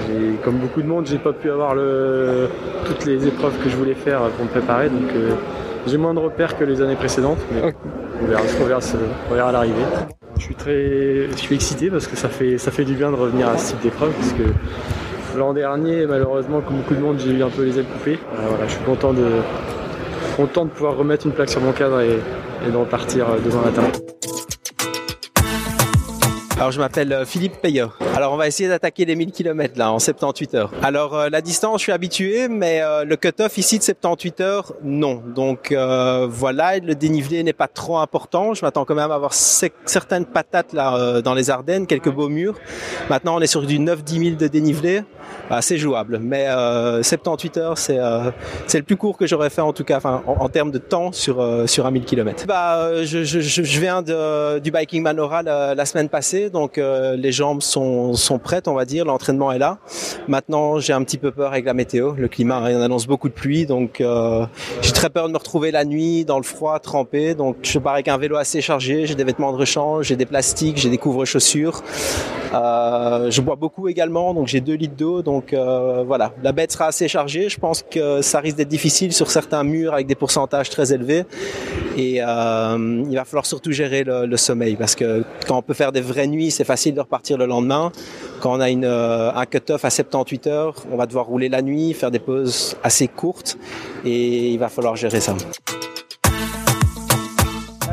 [0.08, 2.48] Et comme beaucoup de monde, j'ai pas pu avoir le...
[2.86, 5.32] toutes les épreuves que je voulais faire pour me préparer, donc euh,
[5.86, 7.74] j'ai moins de repères que les années précédentes, mais
[8.22, 8.96] on verra, on verra, ce-
[9.30, 9.82] on verra à l'arrivée.
[10.38, 13.16] Je suis très, je suis excité parce que ça fait, ça fait du bien de
[13.16, 14.44] revenir à ce type d'épreuve, parce que
[15.38, 18.18] l'an dernier, malheureusement, comme beaucoup de monde, j'ai eu un peu les ailes coupées.
[18.48, 19.26] Voilà, je suis content de,
[20.36, 22.20] content de pouvoir remettre une plaque sur mon cadre et,
[22.70, 23.92] de repartir euh, la table.
[26.56, 27.88] Alors je m'appelle euh, Philippe Payeux.
[28.14, 30.72] Alors on va essayer d'attaquer les 1000 km là en 78 heures.
[30.82, 34.72] Alors euh, la distance je suis habitué mais euh, le cut-off ici de 78 heures
[34.82, 35.22] non.
[35.34, 38.54] Donc euh, voilà, le dénivelé n'est pas trop important.
[38.54, 42.30] Je m'attends quand même à avoir certaines patates là euh, dans les Ardennes, quelques beaux
[42.30, 42.54] murs.
[43.10, 45.02] Maintenant on est sur du 9-10 000 de dénivelé.
[45.48, 48.30] Bah, c'est jouable, mais euh, 78 heures, c'est euh,
[48.66, 51.40] c'est le plus court que j'aurais fait en tout cas, en, termes de temps sur
[51.40, 52.46] euh, sur un 1000 km.
[52.46, 57.16] Bah, euh, je, je, je viens de, du biking Manora la semaine passée, donc euh,
[57.16, 59.78] les jambes sont sont prêtes, on va dire, l'entraînement est là.
[60.28, 63.34] Maintenant, j'ai un petit peu peur avec la météo, le climat il annonce beaucoup de
[63.34, 64.46] pluie, donc euh,
[64.82, 67.34] j'ai très peur de me retrouver la nuit dans le froid, trempé.
[67.34, 70.26] Donc je pars avec un vélo assez chargé, j'ai des vêtements de rechange, j'ai des
[70.26, 71.82] plastiques, j'ai des couvre-chaussures.
[72.54, 75.22] Euh, je bois beaucoup également, donc j'ai 2 litres d'eau.
[75.22, 77.48] Donc voilà, la bête sera assez chargée.
[77.48, 81.24] Je pense que ça risque d'être difficile sur certains murs avec des pourcentages très élevés.
[81.96, 85.92] Et il va falloir surtout gérer le, le sommeil parce que quand on peut faire
[85.92, 87.92] des vraies nuits, c'est facile de repartir le lendemain.
[88.40, 91.94] Quand on a euh, un cut-off à 78 heures, on va devoir rouler la nuit,
[91.94, 93.56] faire des pauses assez courtes
[94.04, 95.34] et il va falloir gérer ça.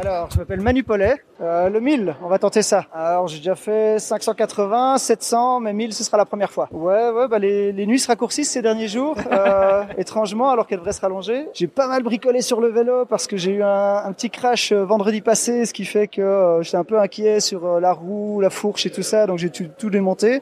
[0.05, 1.15] Alors, je m'appelle Manu Paulet.
[1.39, 2.87] Euh, le 1000, on va tenter ça.
[2.93, 6.67] Alors, j'ai déjà fait 580, 700, mais 1000, ce sera la première fois.
[6.73, 10.79] Ouais, ouais, bah les, les nuits se raccourcissent ces derniers jours, euh, étrangement, alors qu'elles
[10.79, 11.47] devraient se rallonger.
[11.53, 14.73] J'ai pas mal bricolé sur le vélo parce que j'ai eu un, un petit crash
[14.73, 17.93] euh, vendredi passé, ce qui fait que euh, j'étais un peu inquiet sur euh, la
[17.93, 20.41] roue, la fourche et tout ça, donc j'ai tout, tout démonté.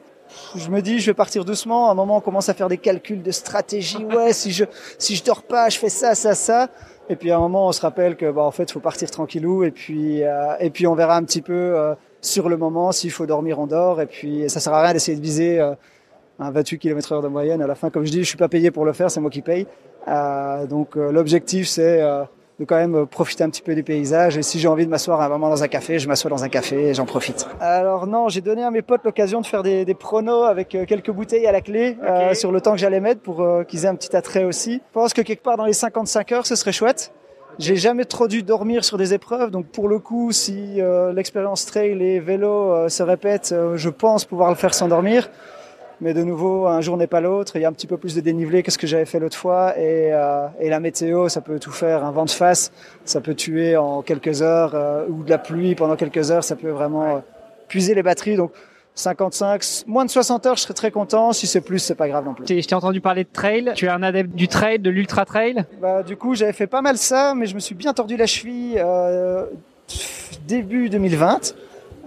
[0.56, 1.88] Je me dis, je vais partir doucement.
[1.88, 4.02] À un moment, on commence à faire des calculs de stratégie.
[4.04, 4.64] Ouais, si je
[4.98, 6.68] si je dors pas, je fais ça, ça, ça.
[7.08, 9.64] Et puis à un moment, on se rappelle que bah en fait, faut partir tranquillou.
[9.64, 13.10] Et puis euh, et puis on verra un petit peu euh, sur le moment s'il
[13.10, 14.00] faut dormir, on dort.
[14.00, 15.74] Et puis ça sert à rien d'essayer de viser euh,
[16.38, 17.62] un 28 km/h de moyenne.
[17.62, 19.30] À la fin, comme je dis, je suis pas payé pour le faire, c'est moi
[19.30, 19.66] qui paye.
[20.08, 22.24] Euh, donc euh, l'objectif, c'est euh,
[22.60, 24.36] de quand même profiter un petit peu du paysage.
[24.36, 26.44] Et si j'ai envie de m'asseoir à un moment dans un café, je m'assois dans
[26.44, 27.46] un café et j'en profite.
[27.60, 30.84] Alors non, j'ai donné à mes potes l'occasion de faire des, des pronos avec euh,
[30.84, 33.84] quelques bouteilles à la clé euh, sur le temps que j'allais mettre pour euh, qu'ils
[33.84, 34.74] aient un petit attrait aussi.
[34.74, 37.12] Je pense que quelque part dans les 55 heures, ce serait chouette.
[37.58, 41.66] J'ai jamais trop dû dormir sur des épreuves, donc pour le coup, si euh, l'expérience
[41.66, 45.28] trail et vélo euh, se répète, euh, je pense pouvoir le faire sans dormir.
[46.02, 47.54] Mais de nouveau, un jour n'est pas l'autre.
[47.54, 49.36] Il y a un petit peu plus de dénivelé que ce que j'avais fait l'autre
[49.36, 49.78] fois.
[49.78, 52.04] Et, euh, et la météo, ça peut tout faire.
[52.04, 52.72] Un vent de face,
[53.04, 54.72] ça peut tuer en quelques heures.
[54.74, 57.18] euh, ou de la pluie pendant quelques heures, ça peut vraiment euh,
[57.68, 58.36] puiser les batteries.
[58.36, 58.50] Donc
[58.96, 61.32] 55, moins de 60 heures, je serais très content.
[61.32, 62.46] Si c'est plus, c'est pas grave non plus.
[62.48, 63.70] Je t'ai entendu parler de trail.
[63.76, 65.64] Tu es un adepte du trail, de l'ultra trail?
[65.80, 68.26] Bah, du coup, j'avais fait pas mal ça, mais je me suis bien tordu la
[68.26, 69.46] cheville euh,
[70.48, 71.54] début 2020.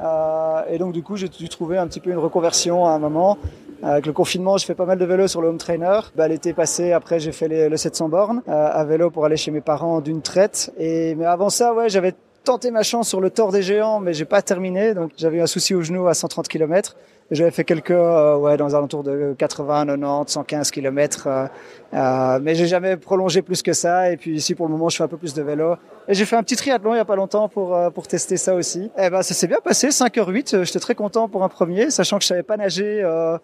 [0.02, 3.00] Euh, et donc, du coup, j'ai dû trouver un petit peu une reconversion à un
[3.00, 3.38] moment.
[3.84, 6.00] Avec le confinement, je fais pas mal de vélo sur le home trainer.
[6.16, 9.52] Bah, L'été passé, après, j'ai fait le 700 bornes euh, à vélo pour aller chez
[9.52, 10.72] mes parents d'une traite.
[10.78, 14.14] Et mais avant ça, ouais, j'avais tenté ma chance sur le Tour des Géants, mais
[14.14, 14.94] j'ai pas terminé.
[14.94, 16.96] Donc, j'avais un souci au genou à 130 km.
[17.32, 21.28] Et J'avais fait quelques, euh, ouais, dans les alentours de 80, 90, 115 km.
[21.28, 21.48] Euh,
[21.96, 24.12] euh, mais j'ai jamais prolongé plus que ça.
[24.12, 25.76] Et puis ici, pour le moment, je fais un peu plus de vélo.
[26.08, 28.38] Et j'ai fait un petit triathlon il y a pas longtemps pour euh, pour tester
[28.38, 28.92] ça aussi.
[28.98, 30.64] Eh ben, ça s'est bien passé, 5h08.
[30.66, 33.02] J'étais très content pour un premier, sachant que je savais pas nager.
[33.04, 33.40] Euh,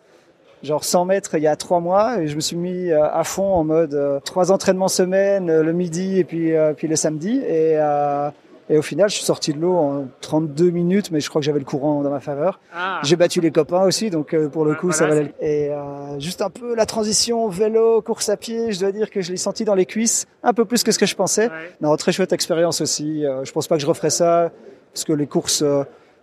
[0.63, 3.24] genre 100 mètres il y a trois mois et je me suis mis euh, à
[3.24, 7.38] fond en mode euh, trois entraînements semaine euh, le midi et puis puis le samedi
[7.39, 8.30] et euh,
[8.69, 11.45] et au final je suis sorti de l'eau en 32 minutes mais je crois que
[11.45, 12.60] j'avais le courant dans ma faveur.
[13.04, 16.50] J'ai battu les copains aussi donc pour le coup ça valait et euh, juste un
[16.50, 19.76] peu la transition vélo course à pied je dois dire que je l'ai senti dans
[19.76, 21.50] les cuisses un peu plus que ce que je pensais.
[21.82, 24.52] Non très chouette expérience aussi je pense pas que je referais ça
[24.93, 25.63] parce que les courses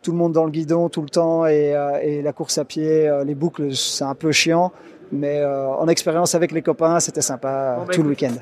[0.09, 2.65] tout le monde dans le guidon tout le temps et, euh, et la course à
[2.65, 4.73] pied, euh, les boucles, c'est un peu chiant.
[5.13, 8.33] Mais euh, en expérience avec les copains, c'était sympa Bon, bah, tout le week-end.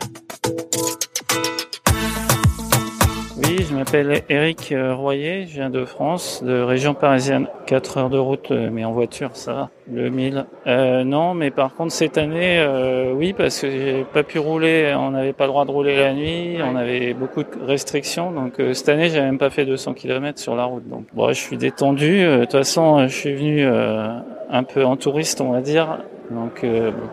[3.58, 7.48] Je m'appelle Eric euh, Royer, je viens de France, de région parisienne.
[7.66, 9.70] 4 heures de route, euh, mais en voiture, ça va.
[9.90, 10.44] Le 1000.
[10.66, 14.94] Euh, non, mais par contre, cette année, euh, oui, parce que j'ai pas pu rouler,
[14.98, 18.30] on n'avait pas le droit de rouler la nuit, on avait beaucoup de restrictions.
[18.30, 20.86] Donc, euh, cette année, j'ai même pas fait 200 km sur la route.
[20.88, 22.20] Donc, bon, je suis détendu.
[22.20, 24.18] Euh, De toute façon, je suis venu euh,
[24.50, 25.98] un peu en touriste, on va dire.
[26.30, 27.08] Donc, euh, bon.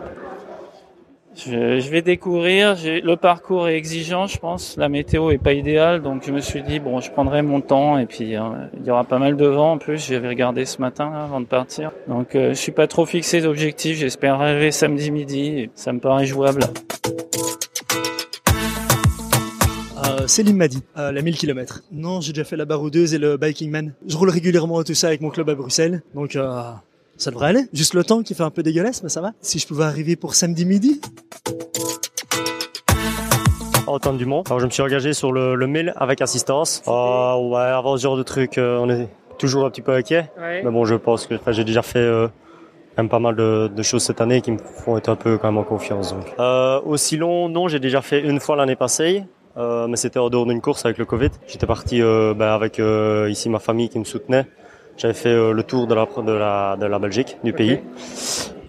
[1.36, 2.76] Je, je vais découvrir.
[2.84, 4.76] Le parcours est exigeant, je pense.
[4.76, 7.98] La météo est pas idéale, donc je me suis dit bon, je prendrai mon temps
[7.98, 8.42] et puis euh,
[8.78, 10.06] il y aura pas mal de vent en plus.
[10.06, 11.90] J'avais regardé ce matin là, avant de partir.
[12.06, 13.96] Donc euh, je suis pas trop fixé d'objectif.
[13.96, 15.70] J'espère arriver samedi midi.
[15.74, 16.62] Ça me paraît jouable.
[20.06, 21.82] Euh, Céline m'a dit, la 1000 km.
[21.90, 23.92] Non, j'ai déjà fait la baroudeuse et le biking man.
[24.06, 26.36] Je roule régulièrement tout ça avec mon club à Bruxelles, donc
[27.16, 27.64] ça devrait aller.
[27.72, 29.32] Juste le temps qui fait un peu dégueulasse, mais ça va.
[29.40, 31.00] Si je pouvais arriver pour samedi midi.
[33.86, 34.42] Antoine Dumont.
[34.46, 36.82] Alors je me suis engagé sur le, le 1000 avec assistance.
[36.88, 40.30] Euh, ouais, avant ce genre de truc, euh, on est toujours un petit peu inquiet.
[40.38, 40.62] Ouais.
[40.64, 42.28] Mais bon, je pense que j'ai déjà fait euh,
[42.96, 45.48] même pas mal de, de choses cette année qui me font être un peu quand
[45.48, 46.14] même en confiance.
[46.14, 46.24] Donc.
[46.38, 49.24] Euh, aussi long, non, j'ai déjà fait une fois l'année passée.
[49.56, 51.30] Euh, mais c'était en dehors d'une course avec le Covid.
[51.46, 54.46] J'étais parti euh, ben, avec euh, ici ma famille qui me soutenait.
[54.96, 57.80] J'avais fait euh, le tour de la, de la, de la Belgique, du pays.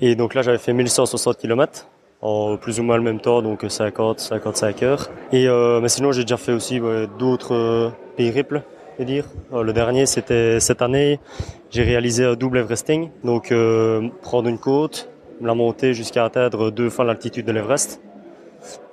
[0.02, 1.88] Et donc là, j'avais fait 1160 km
[2.22, 5.10] en plus ou moins le même temps, donc 50, 55 heures.
[5.32, 8.64] Et euh, mais sinon, j'ai déjà fait aussi ouais, d'autres euh, périples,
[8.96, 9.26] je veux dire.
[9.54, 11.20] Euh, le dernier, c'était cette année.
[11.70, 15.10] J'ai réalisé un double Everesting, donc euh, prendre une côte,
[15.42, 18.02] la monter jusqu'à atteindre deux fois l'altitude de l'Everest.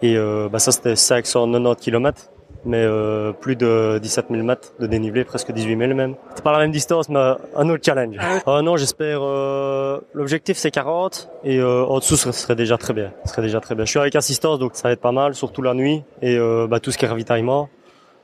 [0.03, 2.32] Et euh, bah, ça, c'était 590 km,
[2.65, 6.15] mais euh, plus de 17 000 mètres de dénivelé, presque 18 000 même.
[6.35, 7.19] C'est pas la même distance, mais
[7.57, 8.17] un autre challenge.
[8.47, 9.21] Euh, non, j'espère.
[9.23, 13.13] euh, L'objectif c'est 40 et euh, en dessous ce serait déjà très bien.
[13.25, 13.85] Ce serait déjà très bien.
[13.85, 16.67] Je suis avec assistance, donc ça va être pas mal, surtout la nuit et euh,
[16.69, 17.69] bah, tout ce qui est ravitaillement.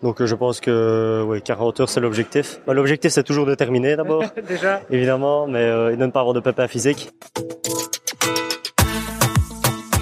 [0.03, 2.61] Donc euh, je pense que ouais, 40 heures c'est l'objectif.
[2.67, 4.81] Bah, l'objectif c'est toujours de terminer d'abord, Déjà.
[4.91, 7.11] évidemment, mais euh, et de ne pas avoir de pépins physiques.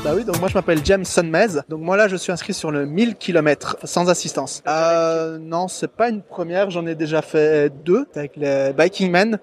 [0.07, 1.63] Bah oui, donc moi je m'appelle James Sunmez.
[1.69, 4.63] Donc moi là je suis inscrit sur le 1000 km sans assistance.
[4.69, 9.41] Euh, non, c'est pas une première, j'en ai déjà fait deux avec les Biking Men.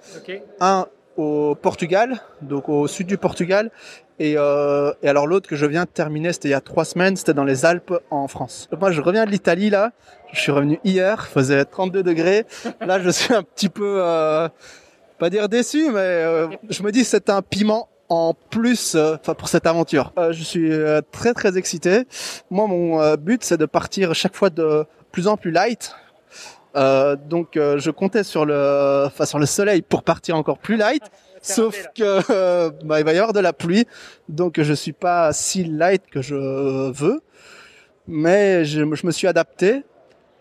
[0.62, 0.86] Un
[1.18, 3.72] au Portugal, donc au sud du Portugal.
[4.20, 6.86] Et, euh, et alors l'autre que je viens de terminer, c'était il y a trois
[6.86, 8.70] semaines, c'était dans les Alpes en France.
[8.72, 9.92] Donc moi je reviens de l'Italie là,
[10.32, 12.46] je suis revenu hier, faisait 32 degrés.
[12.80, 14.48] Là je suis un petit peu, euh,
[15.20, 19.34] pas dire déçu, mais euh, je me dis c'est un piment en plus euh, enfin
[19.34, 20.14] pour cette aventure.
[20.18, 22.06] Euh, je suis euh, très très excité.
[22.50, 25.96] Moi mon but c'est de partir chaque fois de plus en plus light.
[26.76, 31.04] Donc je comptais sur le enfin sur le soleil pour partir encore plus light.
[31.44, 33.86] Sauf que euh, bah, il va y avoir de la pluie,
[34.30, 37.22] donc je suis pas si light que je veux,
[38.08, 39.84] mais je, je me suis adapté.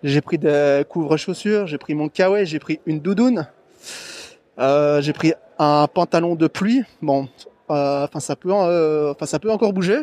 [0.05, 3.49] J'ai pris des couvre-chaussures, j'ai pris mon kawaii, j'ai pris une doudoune,
[4.61, 6.85] euh, j'ai pris un pantalon de pluie.
[7.03, 7.29] Bon,
[7.73, 10.03] enfin ça peut, euh, enfin ça peut encore bouger.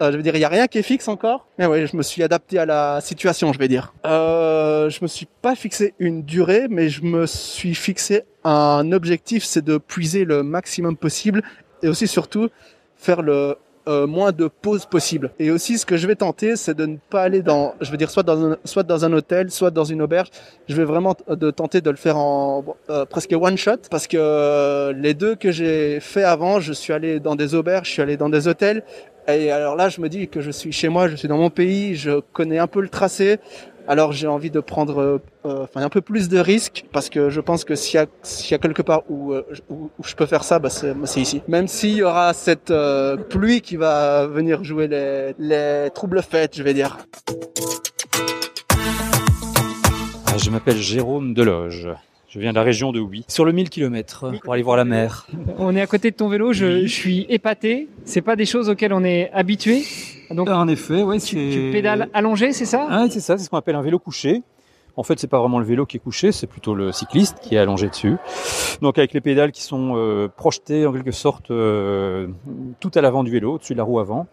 [0.00, 1.46] Euh, je veux dire, il y a rien qui est fixe encore.
[1.58, 3.94] Mais oui, je me suis adapté à la situation, je vais dire.
[4.06, 9.44] Euh, je me suis pas fixé une durée, mais je me suis fixé un objectif,
[9.44, 11.42] c'est de puiser le maximum possible
[11.82, 12.48] et aussi surtout
[12.96, 15.30] faire le euh, moins de pauses possible.
[15.38, 17.96] Et aussi, ce que je vais tenter, c'est de ne pas aller dans, je veux
[17.96, 20.28] dire, soit dans un, soit dans un hôtel, soit dans une auberge.
[20.68, 24.16] Je vais vraiment de tenter de le faire en euh, presque one shot, parce que
[24.18, 28.02] euh, les deux que j'ai fait avant, je suis allé dans des auberges, je suis
[28.02, 28.82] allé dans des hôtels.
[29.28, 31.50] Et alors là, je me dis que je suis chez moi, je suis dans mon
[31.50, 33.38] pays, je connais un peu le tracé.
[33.86, 37.40] Alors j'ai envie de prendre euh, euh, un peu plus de risques parce que je
[37.40, 40.42] pense que s'il y y a quelque part où, euh, où, où je peux faire
[40.42, 41.42] ça, bah c'est, bah, c'est ici.
[41.48, 46.56] Même s'il y aura cette euh, pluie qui va venir jouer les, les troubles fêtes,
[46.56, 46.96] je vais dire.
[50.26, 51.88] Ah, Je m'appelle Jérôme Deloge.
[52.34, 54.84] Je viens de la région de Huy, sur le 1000 km pour aller voir la
[54.84, 55.28] mer.
[55.56, 57.88] On est à côté de ton vélo, je, je suis épaté.
[58.04, 59.84] C'est pas des choses auxquelles on est habitué.
[60.32, 62.88] Donc, en effet, ouais, tu, tu pédales allongé, c'est ça?
[62.90, 64.42] Ah, c'est ça, c'est ce qu'on appelle un vélo couché.
[64.96, 67.54] En fait, c'est pas vraiment le vélo qui est couché, c'est plutôt le cycliste qui
[67.54, 68.16] est allongé dessus.
[68.82, 72.26] Donc avec les pédales qui sont euh, projetées en quelque sorte euh,
[72.80, 74.26] tout à l'avant du vélo, au-dessus de la roue avant.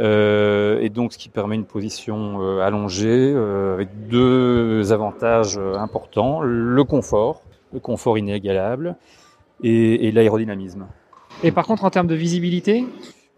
[0.00, 6.40] Euh, et donc ce qui permet une position euh, allongée euh, avec deux avantages importants.
[6.42, 8.96] Le confort, le confort inégalable
[9.62, 10.86] et, et l'aérodynamisme.
[11.42, 12.84] Et par contre, en termes de visibilité?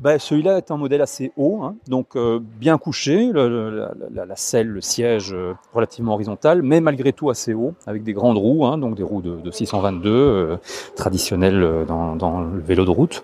[0.01, 4.27] Bah, Celui-là est un modèle assez haut, hein, donc euh, bien couché, le- la, la-
[4.27, 8.37] la selle, le siège euh, relativement horizontal, mais malgré tout assez haut, avec des grandes
[8.39, 10.57] roues, hein, donc des roues de, de 622 euh,
[10.97, 13.23] traditionnelles dans, dans le vélo de route.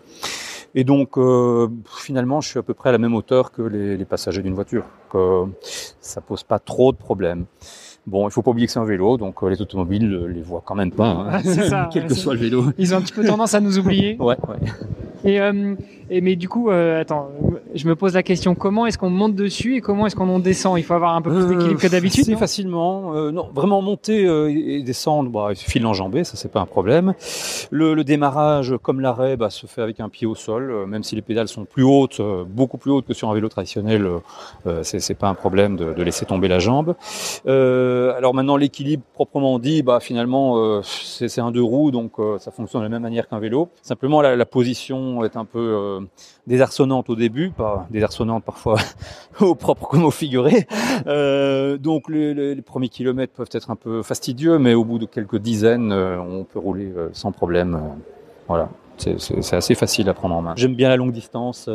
[0.75, 3.97] Et donc euh, finalement, je suis à peu près à la même hauteur que les,
[3.97, 4.85] les passagers d'une voiture.
[5.13, 5.47] Donc, euh,
[6.01, 7.47] ça pose pas trop de problèmes.
[8.09, 10.41] Bon, il faut pas oublier que c'est un vélo, donc euh, les automobiles euh, les
[10.41, 12.65] voient quand même pas, hein, Ah, ça, quel que soit le vélo.
[12.79, 14.17] Ils ont un petit peu tendance à nous oublier.
[14.21, 14.57] Ouais, ouais.
[15.25, 15.75] Et, euh,
[16.11, 17.31] et mais du coup, euh, attends,
[17.75, 20.39] je me pose la question comment est-ce qu'on monte dessus et comment est-ce qu'on en
[20.39, 20.79] descend?
[20.79, 22.25] Il faut avoir un peu plus d'équilibre que d'habitude.
[22.25, 22.39] C'est non?
[22.39, 23.15] facilement.
[23.15, 26.61] euh, non, vraiment monter euh, et descendre, bah, il suffit de l'enjamber, ça c'est pas
[26.61, 27.15] un problème.
[27.71, 31.03] Le, le démarrage, comme l'arrêt, bah, se fait avec un pied au sol, euh, même
[31.03, 34.07] si les pédales sont plus hautes, euh, beaucoup plus hautes que sur un vélo traditionnel,
[34.07, 34.19] euh,
[34.67, 36.95] euh, c'est c'est pas un problème de, de laisser tomber la jambe.
[37.47, 42.13] Euh, alors maintenant l'équilibre proprement dit, bah finalement euh, c'est c'est un deux roues, donc
[42.19, 43.69] euh, ça fonctionne de la même manière qu'un vélo.
[43.83, 46.07] Simplement la, la position est un peu euh,
[46.47, 48.77] désarçonnante au début, pas désarçonnante parfois
[49.41, 50.67] au propre comme au figuré.
[51.07, 55.39] Euh, donc les, premiers kilomètres peuvent être un peu fastidieux, mais au bout de quelques
[55.39, 57.81] dizaines, euh, on peut rouler euh, sans problème.
[58.47, 58.69] voilà.
[58.97, 60.55] C'est- assez facile à prendre en main.
[60.57, 61.71] J'aime bien la longue distance.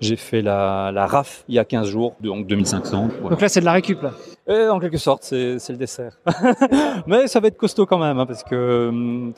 [0.00, 3.08] J'ai fait la, RAF il y a 15 jours, donc 2500.
[3.22, 3.30] voilà.
[3.30, 4.00] Donc là, c'est de la récup.
[4.48, 6.18] Et en quelque sorte, c'est c'est le dessert.
[7.08, 9.32] Mais ça va être costaud quand même, hein, parce que hum,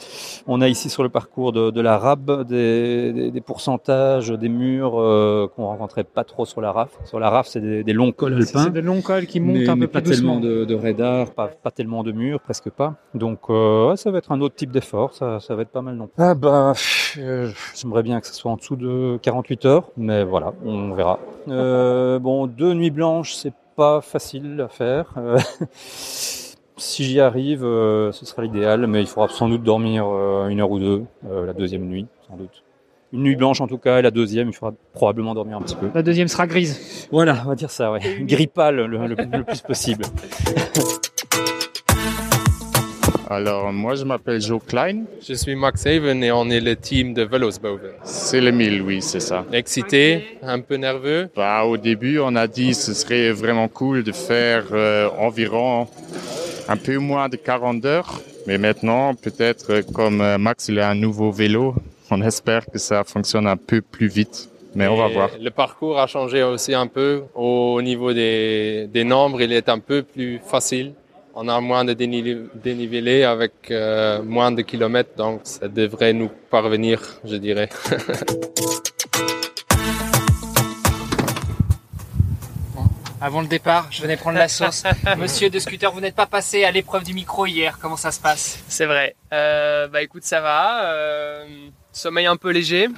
[0.46, 4.48] on a ici sur le parcours de, de la rab des, des, des pourcentages, des
[4.50, 6.90] murs euh, qu'on rencontrait pas trop sur la RAF.
[7.06, 8.64] Sur la RAF, c'est des, des longs cols alpins.
[8.64, 10.40] c'est des longs cols qui montent mais, un mais peu pas plus doucement.
[10.40, 12.94] tellement de, de radar, pas, pas tellement de murs, presque pas.
[13.14, 15.80] Donc euh, ouais, ça va être un autre type d'effort, ça, ça va être pas
[15.82, 19.64] mal non Ah ben, pff, euh, j'aimerais bien que ce soit en dessous de 48
[19.64, 21.18] heures, mais voilà, on verra.
[21.48, 25.06] Euh, bon, deux nuits blanches, c'est pas facile à faire.
[25.16, 25.38] Euh,
[26.76, 30.60] si j'y arrive, euh, ce sera l'idéal, mais il faudra sans doute dormir euh, une
[30.60, 31.04] heure ou deux
[31.46, 32.64] la deuxième nuit, sans doute.
[33.12, 35.76] Une nuit blanche en tout cas, et la deuxième, il faudra probablement dormir un petit
[35.76, 35.88] peu.
[35.94, 37.08] La deuxième sera grise.
[37.12, 38.00] Voilà, on va dire ça, ouais.
[38.22, 40.04] Gris pâle le, le- le plus possible.
[43.30, 45.02] Alors, moi, je m'appelle Joe Klein.
[45.22, 47.90] Je suis Max Haven et on est le team de Velosboven.
[48.02, 49.44] C'est le 1000, oui, c'est ça.
[49.52, 51.28] Excité, un peu nerveux?
[51.36, 55.88] Bah, au début, on a dit ce serait vraiment cool de faire euh, environ
[56.68, 58.22] un peu moins de 40 heures.
[58.46, 61.74] Mais maintenant, peut-être, euh, comme euh, Max, il a un nouveau vélo,
[62.10, 64.48] on espère que ça fonctionne un peu plus vite.
[64.74, 65.30] Mais on va voir.
[65.38, 69.42] Le parcours a changé aussi un peu au niveau des, des nombres.
[69.42, 70.94] Il est un peu plus facile.
[71.40, 77.00] On a moins de dénivelé, avec euh, moins de kilomètres, donc ça devrait nous parvenir,
[77.24, 77.68] je dirais.
[83.20, 84.82] Avant le départ, je venais prendre la sauce.
[85.16, 87.78] Monsieur de scooter, vous n'êtes pas passé à l'épreuve du micro hier.
[87.80, 88.64] Comment ça se passe?
[88.66, 89.14] C'est vrai.
[89.32, 90.86] Euh, bah écoute, ça va.
[90.86, 91.46] Euh,
[91.92, 92.88] sommeil un peu léger.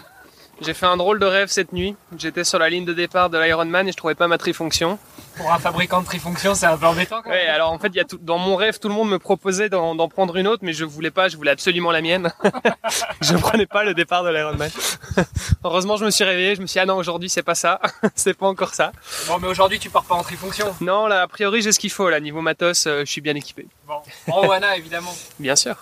[0.61, 1.97] J'ai fait un drôle de rêve cette nuit.
[2.19, 4.99] J'étais sur la ligne de départ de l'Ironman et je trouvais pas ma trifonction.
[5.37, 7.39] Pour un fabricant de trifonction, c'est un peu embêtant quand même.
[7.39, 9.71] Ouais, alors en fait, y a tout, dans mon rêve, tout le monde me proposait
[9.71, 12.31] d'en, d'en prendre une autre, mais je voulais pas, je voulais absolument la mienne.
[13.23, 14.71] je prenais pas le départ de l'Ironman.
[15.65, 17.81] Heureusement, je me suis réveillé, je me suis dit, ah non, aujourd'hui, c'est pas ça.
[18.15, 18.93] c'est pas encore ça.
[19.29, 20.75] Bon, mais aujourd'hui, tu pars pas en trifonction.
[20.83, 22.21] Non, là, a priori, j'ai ce qu'il faut, là.
[22.21, 23.67] Niveau matos, euh, je suis bien équipé.
[23.87, 25.15] Bon, en Wana, évidemment.
[25.39, 25.77] Bien sûr.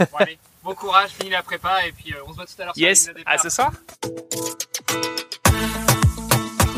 [0.00, 2.64] Bon, allez, bon courage, finis la prépa et puis euh, on se voit tout à
[2.64, 3.32] l'heure sur la Yes, départ.
[3.34, 3.72] à ce soir.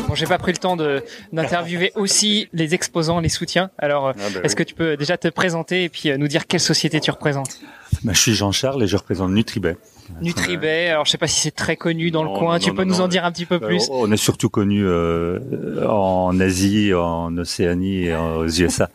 [0.07, 3.71] Bon, j'ai pas pris le temps de d'interviewer aussi les exposants, les soutiens.
[3.77, 4.57] Alors, euh, Ah bah est-ce oui.
[4.57, 7.59] que tu peux déjà te présenter et puis euh, nous dire quelle société tu représentes?
[8.03, 9.75] Bah, je suis Jean-Charles et je représente Nutribet.
[10.21, 10.89] Nutribet.
[10.89, 12.53] Alors, je sais pas si c'est très connu dans le coin.
[12.53, 13.87] non, tu non, peux nous en dire un petit peu plus?
[13.91, 15.39] On est surtout connu euh,
[15.87, 18.89] en Asie, en Océanie et aux USA.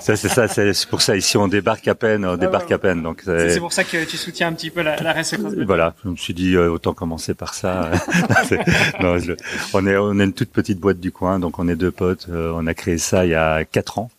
[0.00, 0.48] ça, c'est ça.
[0.48, 3.02] C'est pour ça ici on débarque à peine, on débarque à peine.
[3.02, 6.08] Donc C'est pour ça que tu soutiens un petit peu la, la the- voilà, je
[6.10, 7.90] me suis dit euh, autant commencer par ça.
[8.48, 8.60] C'est-
[9.00, 9.32] non, je-
[9.74, 12.26] on est on est une toute petite boîte du coin, donc on est deux potes.
[12.30, 14.10] euh, on a créé ça il y a quatre ans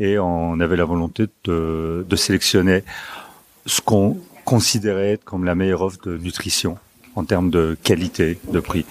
[0.00, 2.82] et on avait la volonté de, de sélectionner
[3.66, 4.16] ce qu'on
[4.48, 6.78] considérait être comme la meilleure offre de nutrition
[7.16, 8.86] en termes de qualité, de prix.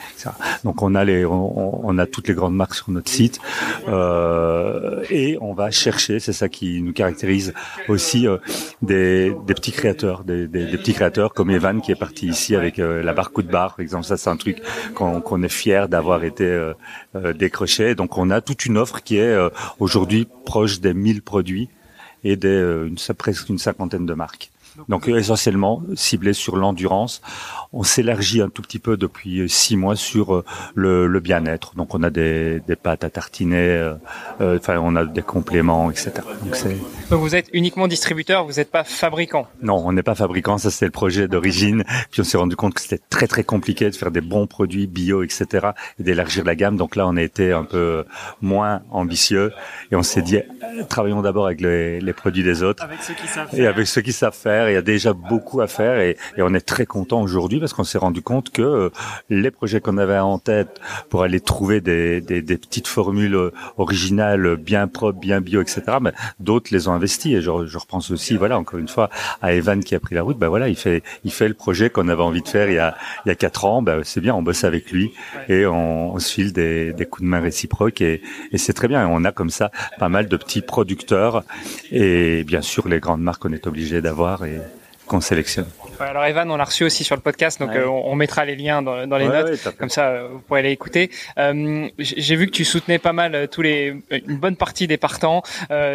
[0.64, 3.40] Donc on a les, on, on a toutes les grandes marques sur notre site
[3.88, 7.56] euh, et on va chercher, c'est ça qui nous caractérise
[7.88, 8.38] aussi, euh,
[8.84, 12.78] des, des petits créateurs, des, des, petits créateurs comme Evan qui est parti ici avec
[12.78, 14.04] euh, la barre coup de barre, par exemple.
[14.04, 14.62] Ça c'est un truc
[14.94, 16.74] qu'on qu'on est fier d'avoir été euh,
[17.16, 17.96] euh, décroché.
[17.96, 21.70] Donc on a toute une offre qui est euh, aujourd'hui proche des 1000 produits
[22.24, 24.52] et des une, presque une cinquantaine de marques.
[24.90, 27.22] Donc essentiellement ciblé sur l'endurance.
[27.74, 31.76] On s'élargit un tout petit peu depuis six mois sur euh, le, le bien-être.
[31.76, 33.94] Donc on a des, des pâtes à tartiner, euh,
[34.42, 36.12] euh, enfin on a des compléments, etc.
[36.44, 36.78] Donc c'est
[37.10, 39.48] Donc, vous êtes uniquement distributeur, vous n'êtes pas fabricant.
[39.62, 41.84] non, on n'est pas fabricant, ça c'était le projet d'origine.
[42.12, 44.88] Puis on s'est rendu compte que c'était très très compliqué de faire des bons produits
[44.88, 45.70] bio, etc.
[46.00, 46.78] et d'élargir la gamme.
[46.78, 48.06] Donc là, on a été un peu
[48.42, 49.52] moins ambitieux
[49.92, 52.84] et on s'est dit euh, travaillons d'abord avec les, les produits des autres.
[52.84, 53.70] Avec ceux qui savent Et faire.
[53.70, 56.54] avec ceux qui savent faire, il y a déjà beaucoup à faire et, et on
[56.54, 58.90] est très content aujourd'hui parce qu'on s'est rendu compte que euh,
[59.30, 63.52] les projets qu'on avait en tête pour aller trouver des, des, des petites formules euh,
[63.78, 65.82] originales, bien propres, bien bio, etc.
[66.02, 69.10] ben, d'autres les ont investis et je, je repense aussi, voilà, encore une fois,
[69.42, 70.38] à Evan qui a pris la route.
[70.38, 72.80] Ben voilà, il fait, il fait le projet qu'on avait envie de faire il y
[72.80, 73.82] a, il y a quatre ans.
[73.82, 75.12] Ben c'est bien, on bosse avec lui
[75.50, 78.88] et on, on se file des, des coups de main réciproques et, et c'est très
[78.88, 79.02] bien.
[79.04, 81.44] Et on a comme ça pas mal de petits producteurs
[81.92, 84.60] et bien sûr les grandes marques qu'on est obligé d'avoir et
[85.08, 85.68] qu'on sélectionne.
[86.00, 87.78] Ouais, alors Evan, on l'a reçu aussi sur le podcast, donc Ouais.
[87.78, 90.40] euh, on, on mettra les liens dans, dans les Ouais, notes, comme ça euh, vous
[90.40, 91.10] pourrez les écouter.
[91.40, 93.96] Euh, J'ai vu que tu soutenais pas mal tous les,
[94.28, 95.42] une bonne partie des partants.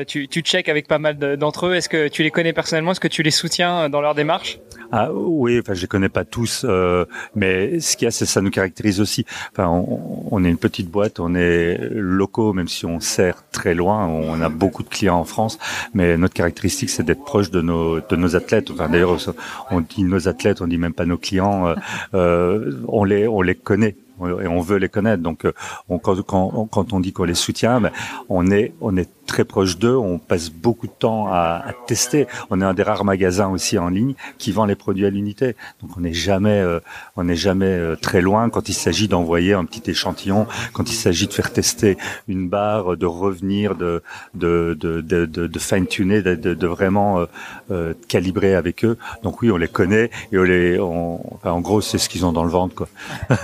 [0.08, 1.74] Tu, tu check avec pas mal de- d'entre eux.
[1.74, 2.92] Est-ce que tu les connais personnellement?
[2.92, 4.58] Est-ce que tu les soutiens dans leur démarche?
[4.94, 8.26] Ah oui, enfin je les connais pas tous, euh, mais ce qu'il y a, c'est
[8.26, 9.24] ça nous caractérise aussi.
[9.52, 13.74] Enfin, on, on est une petite boîte, on est locaux, même si on sert très
[13.74, 15.58] loin, on a beaucoup de clients en France,
[15.94, 18.70] mais notre caractéristique, c'est d'être proche de nos de nos athlètes.
[18.70, 19.16] Enfin d'ailleurs,
[19.70, 21.74] on nos athlètes, on dit même pas nos clients, euh,
[22.14, 25.22] euh, on les on les connaît et on veut les connaître.
[25.22, 25.52] Donc, euh,
[25.88, 27.90] on, quand on dit qu'on les soutient, ben,
[28.28, 32.26] on est on est très proche d'eux, on passe beaucoup de temps à, à, tester.
[32.50, 35.56] On est un des rares magasins aussi en ligne qui vend les produits à l'unité.
[35.80, 36.80] Donc on n'est jamais, euh,
[37.16, 40.94] on n'est jamais euh, très loin quand il s'agit d'envoyer un petit échantillon, quand il
[40.94, 41.96] s'agit de faire tester
[42.28, 44.02] une barre, de revenir, de
[44.34, 47.26] de de de, de, de fine tuner, de, de, vraiment euh,
[47.70, 48.98] euh, calibrer avec eux.
[49.22, 52.26] Donc oui, on les connaît et on les, on, enfin, en gros, c'est ce qu'ils
[52.26, 52.88] ont dans le ventre, quoi.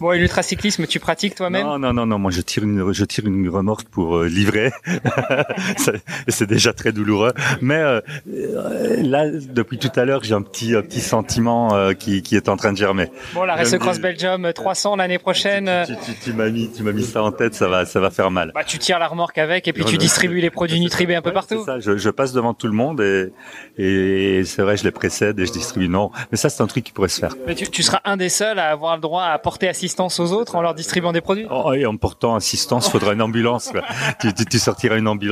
[0.00, 1.66] bon, et l'ultracyclisme, tu pratiques toi-même?
[1.66, 2.18] Non, non, non, non.
[2.18, 4.72] Moi, je tire une, je tire une remorque pour euh, livrer.
[6.28, 7.32] c'est déjà très douloureux.
[7.60, 12.22] Mais euh, là, depuis tout à l'heure, j'ai un petit, un petit sentiment euh, qui,
[12.22, 13.10] qui est en train de germer.
[13.34, 15.70] Bon, la Race Cross Belgium 300 l'année prochaine.
[15.86, 17.54] Tu, tu, tu, m'as mis, tu m'as mis ça en tête.
[17.54, 18.52] Ça va, ça va faire mal.
[18.54, 21.32] Bah, tu tires la remorque avec et puis tu distribues les produits Nutribé un peu
[21.32, 21.64] partout.
[21.64, 23.32] Ça, je, je, passe devant tout le monde et,
[23.78, 25.88] et c'est vrai, je les précède et je distribue.
[25.88, 27.34] Non, mais ça, c'est un truc qui pourrait se faire.
[27.46, 30.32] Mais tu, tu, seras un des seuls à avoir le droit à porter assistance aux
[30.32, 31.46] autres en leur distribuant des produits?
[31.50, 33.72] Oh, et en portant assistance, faudra une ambulance.
[34.50, 35.23] tu, sortiras une ambulance.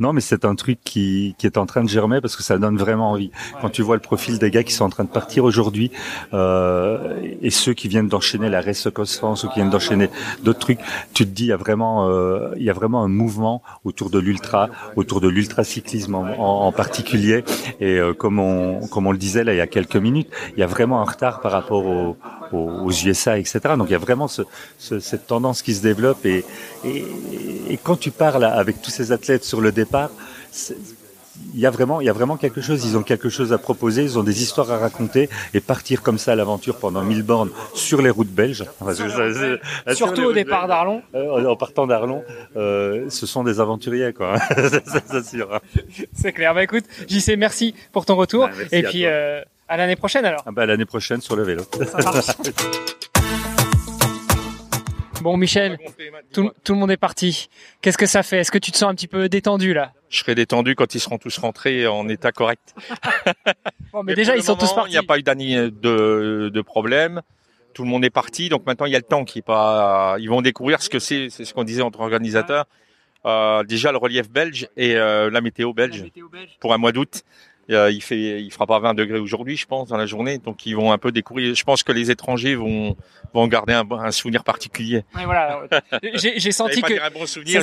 [0.00, 2.58] Non, mais c'est un truc qui, qui est en train de germer parce que ça
[2.58, 3.30] donne vraiment envie.
[3.60, 5.90] Quand tu vois le profil des gars qui sont en train de partir aujourd'hui
[6.34, 10.10] euh, et ceux qui viennent d'enchaîner la Race France ou qui viennent d'enchaîner
[10.42, 10.80] d'autres trucs,
[11.14, 14.10] tu te dis il y a vraiment, euh, il y a vraiment un mouvement autour
[14.10, 17.44] de l'ultra, autour de l'ultracyclisme en, en, en, particulier.
[17.80, 20.60] Et euh, comme on, comme on le disait là il y a quelques minutes, il
[20.60, 22.16] y a vraiment un retard par rapport aux,
[22.52, 23.60] aux, aux USA, etc.
[23.76, 24.42] Donc il y a vraiment ce,
[24.78, 26.44] ce, cette tendance qui se développe et,
[26.84, 27.04] et,
[27.70, 30.10] et quand tu parles avec tous ces athlètes sur le départ,
[31.54, 32.84] il y a vraiment, il y a vraiment quelque chose.
[32.84, 34.02] Ils ont quelque chose à proposer.
[34.02, 37.50] Ils ont des histoires à raconter et partir comme ça à l'aventure pendant 1000 bornes
[37.74, 38.64] sur les routes belges.
[38.78, 41.02] Parce que ça, Surtout au départ d'Arlon.
[41.14, 42.24] Euh, en partant d'Arlon,
[42.56, 44.38] euh, ce sont des aventuriers, quoi.
[45.08, 45.60] ça, sûr.
[46.14, 46.54] C'est clair.
[46.54, 48.48] Bah écoute, JC, merci pour ton retour.
[48.50, 49.04] Ah, et puis
[49.68, 50.42] à, l'année prochaine alors.
[50.46, 51.64] Ah bah, l'année prochaine sur le vélo.
[55.22, 55.76] Bon, Michel,
[56.32, 57.48] tout, tout, le monde est parti.
[57.80, 58.38] Qu'est-ce que ça fait?
[58.38, 59.92] Est-ce que tu te sens un petit peu détendu là?
[60.08, 62.76] Je serai détendu quand ils seront tous rentrés en état correct.
[63.92, 64.90] bon, mais, mais déjà, ils sont tous partis.
[64.90, 67.22] Il n'y a pas eu de, de problème.
[67.74, 70.16] Tout le monde est parti, donc maintenant il y a le temps qui est pas.
[70.20, 71.28] Ils vont découvrir ce que c'est.
[71.28, 72.66] C'est ce qu'on disait entre organisateurs.
[73.24, 76.56] Euh, déjà le relief belge et euh, la météo belge, la météo belge.
[76.60, 77.24] pour un mois d'août.
[77.70, 80.38] Euh, il fait, il fera pas 20 degrés aujourd'hui, je pense, dans la journée.
[80.38, 81.54] Donc ils vont un peu découvrir.
[81.54, 82.96] Je pense que les étrangers vont
[83.34, 85.04] vont garder un, un souvenir particulier.
[85.12, 85.62] Voilà.
[86.14, 87.62] J'ai senti que bon j'ai un bon souvenir.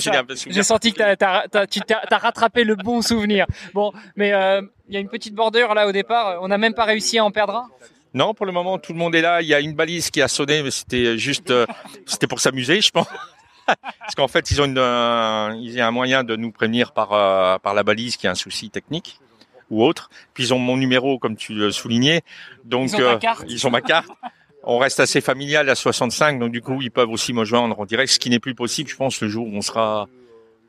[0.49, 3.45] J'ai senti que t'as as, tu as rattrapé le bon souvenir.
[3.73, 6.39] Bon, mais il euh, y a une petite bordure là au départ.
[6.41, 7.69] On n'a même pas réussi à en perdre un.
[8.13, 9.41] Non, pour le moment, tout le monde est là.
[9.41, 11.65] Il y a une balise qui a sonné, mais c'était juste, euh,
[12.05, 13.07] c'était pour s'amuser, je pense.
[13.65, 16.91] Parce qu'en fait, ils ont une, euh, il y a un moyen de nous prévenir
[16.91, 19.19] par euh, par la balise qu'il y a un souci technique
[19.73, 20.09] ou autre.
[20.33, 22.21] Puis ils ont mon numéro, comme tu le soulignais.
[22.63, 23.45] Donc ils ont, euh, carte.
[23.47, 24.09] ils ont ma carte.
[24.65, 27.85] On reste assez familial à 65, donc du coup ils peuvent aussi me joindre en
[27.85, 30.07] direct, ce qui n'est plus possible, je pense, le jour où on sera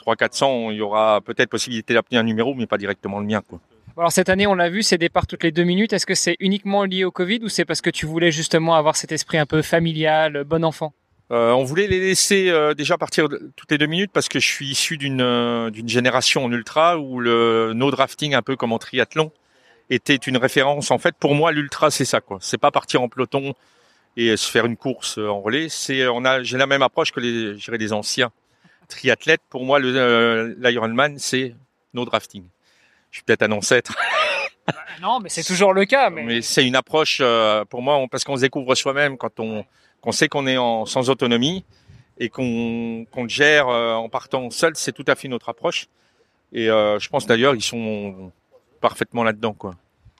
[0.05, 3.41] 300-400, il y aura peut-être possibilité d'appeler un numéro, mais pas directement le mien.
[3.49, 3.61] Quoi.
[3.97, 5.93] Alors cette année, on l'a vu, c'est départ toutes les deux minutes.
[5.93, 8.97] Est-ce que c'est uniquement lié au Covid ou c'est parce que tu voulais justement avoir
[8.97, 10.93] cet esprit un peu familial, bon enfant?
[11.35, 13.27] Euh, on voulait les laisser euh, déjà partir
[13.57, 16.97] toutes les deux minutes parce que je suis issu d'une euh, d'une génération en ultra
[16.97, 19.33] où le no drafting un peu comme en triathlon
[19.91, 20.93] était une référence.
[20.93, 22.39] En fait, pour moi, l'ultra c'est ça quoi.
[22.41, 23.55] C'est pas partir en peloton
[24.17, 25.69] et se faire une course en relais.
[25.69, 28.31] C'est on a j'ai la même approche que les des anciens
[28.87, 29.43] triathlètes.
[29.51, 31.57] Pour moi, l'Ironman c'est
[31.95, 32.45] no drafting.
[33.11, 33.97] Je suis peut-être un ancêtre.
[35.03, 36.11] non, mais c'est toujours le cas.
[36.11, 37.21] Mais, mais c'est une approche
[37.71, 39.65] pour moi on, parce qu'on se découvre soi-même quand on
[40.05, 41.65] qu'on sait qu'on est en, sans autonomie
[42.19, 45.87] et qu'on qu gère euh, en partant seul, c'est tout à fait notre approche.
[46.53, 48.31] Et euh, je pense d'ailleurs ils sont
[48.83, 49.75] parfaitement là-dedans, quoi.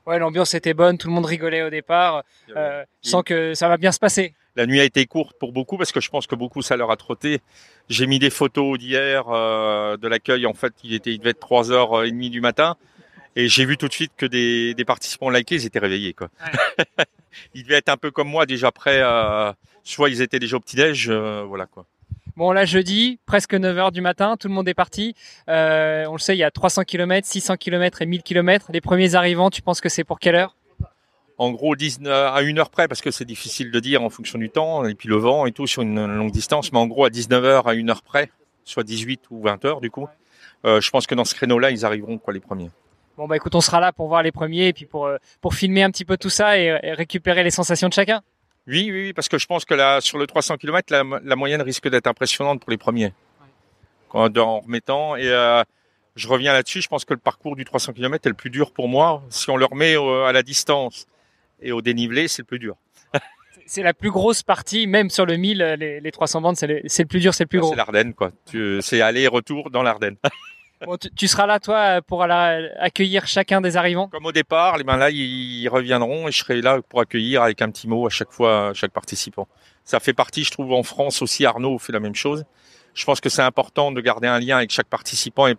[0.07, 2.23] Ouais, l'ambiance était bonne, tout le monde rigolait au départ.
[2.55, 4.33] Euh, je sens que ça va bien se passer.
[4.55, 6.89] La nuit a été courte pour beaucoup parce que je pense que beaucoup ça leur
[6.91, 7.41] a trotté.
[7.89, 10.45] J'ai mis des photos d'hier euh, de l'accueil.
[10.47, 12.75] En fait, il était, il devait être 3 heures et demie du matin.
[13.35, 16.29] Et j'ai vu tout de suite que des, des participants likés, ils étaient réveillés, quoi.
[16.39, 17.05] Ouais.
[17.53, 20.59] ils devaient être un peu comme moi, déjà prêts à, soit ils étaient déjà au
[20.59, 21.85] petit-déj, euh, voilà, quoi.
[22.37, 25.15] Bon, là, jeudi, presque 9 heures du matin, tout le monde est parti.
[25.47, 28.67] Euh, on le sait, il y a 300 km, 600 km et 1000 km.
[28.73, 30.55] Les premiers arrivants, tu penses que c'est pour quelle heure?
[31.37, 34.37] En gros, 19, à une heure près, parce que c'est difficile de dire en fonction
[34.37, 37.05] du temps, et puis le vent et tout sur une longue distance, mais en gros,
[37.05, 38.29] à 19h à une heure près,
[38.65, 40.07] soit 18 ou 20 heures, du coup,
[40.65, 42.69] euh, je pense que dans ce créneau-là, ils arriveront, quoi, les premiers.
[43.17, 45.53] Bon bah écoute, on sera là pour voir les premiers et puis pour euh, pour
[45.53, 48.21] filmer un petit peu tout ça et, et récupérer les sensations de chacun.
[48.67, 51.35] Oui, oui, oui, parce que je pense que là, sur le 300 km, la, la
[51.35, 53.13] moyenne risque d'être impressionnante pour les premiers.
[54.11, 55.61] En remettant et euh,
[56.15, 58.71] je reviens là-dessus, je pense que le parcours du 300 km est le plus dur
[58.71, 59.21] pour moi.
[59.29, 61.05] Si on le remet à la distance
[61.61, 62.77] et au dénivelé, c'est le plus dur.
[63.65, 66.79] c'est la plus grosse partie, même sur le 1000, les, les 300 bandes, c'est le,
[66.81, 67.71] le, plus dur, c'est le plus gros.
[67.71, 68.31] C'est l'Ardenne, quoi.
[68.79, 70.15] C'est aller et retour dans l'Ardenne.
[71.15, 75.09] Tu, seras là, toi, pour accueillir chacun des arrivants Comme au départ, les ben là,
[75.09, 78.71] ils reviendront et je serai là pour accueillir avec un petit mot à chaque fois,
[78.73, 79.47] chaque participant.
[79.83, 82.45] Ça fait partie, je trouve, en France aussi, Arnaud fait la même chose.
[82.93, 85.55] Je pense que c'est important de garder un lien avec chaque participant et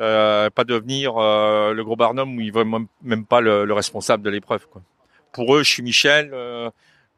[0.00, 2.66] euh, pas devenir euh, le gros barnum où il veut
[3.02, 4.66] même pas le, le responsable de l'épreuve.
[5.32, 6.30] Pour eux, je suis Michel.
[6.34, 6.70] Euh,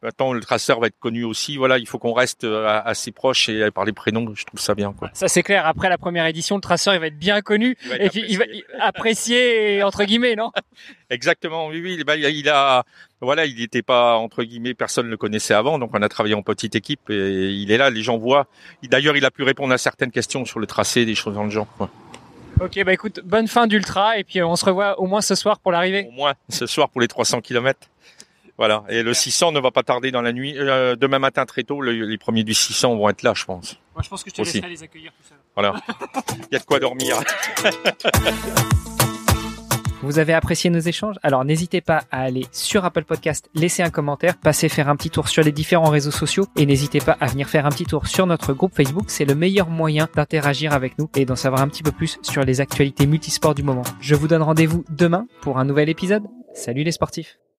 [0.03, 1.57] Maintenant, le traceur va être connu aussi.
[1.57, 4.74] Voilà, il faut qu'on reste euh, assez proche et par les prénoms, je trouve ça
[4.74, 4.92] bien.
[4.92, 5.11] Quoi.
[5.12, 5.66] Ça c'est clair.
[5.66, 8.09] Après la première édition, le traceur il va être bien connu Il va être et
[8.11, 8.44] puis il va
[8.80, 10.53] apprécier entre guillemets, non?
[11.11, 11.68] Exactement.
[11.68, 12.05] Oui, oui.
[12.05, 12.84] bah, il a,
[13.20, 16.34] voilà, il n'était pas entre guillemets, personne ne le connaissait avant, donc on a travaillé
[16.34, 17.90] en petite équipe et il est là.
[17.90, 18.46] Les gens voient.
[18.84, 21.51] D'ailleurs, il a pu répondre à certaines questions sur le tracé, des choses dans le
[21.51, 21.68] genre.
[21.76, 21.90] Quoi.
[22.61, 25.36] Ok, bah écoute, bonne fin d'ultra et puis euh, on se revoit au moins ce
[25.36, 26.09] soir pour l'arrivée.
[26.09, 27.78] Au moins ce soir pour les 300 km.
[28.59, 28.84] Voilà.
[28.88, 30.54] Et le 600 ne va pas tarder dans la nuit.
[30.59, 33.78] Euh, demain matin très tôt, le- les premiers du 600 vont être là, je pense.
[33.94, 34.54] Moi, je pense que je te Aussi.
[34.54, 35.38] laisserai les accueillir tout seul.
[35.54, 35.74] Voilà.
[36.50, 37.20] Il y a de quoi dormir.
[40.00, 41.16] Vous avez apprécié nos échanges?
[41.24, 45.11] Alors n'hésitez pas à aller sur Apple Podcast, laisser un commentaire, passer faire un petit
[45.11, 48.06] tour sur les différents réseaux sociaux et n'hésitez pas à venir faire un petit tour
[48.06, 49.06] sur notre groupe Facebook.
[49.09, 52.44] C'est le meilleur moyen d'interagir avec nous et d'en savoir un petit peu plus sur
[52.44, 53.82] les actualités multisports du moment.
[54.00, 56.22] Je vous donne rendez-vous demain pour un nouvel épisode.
[56.54, 57.38] Salut les sportifs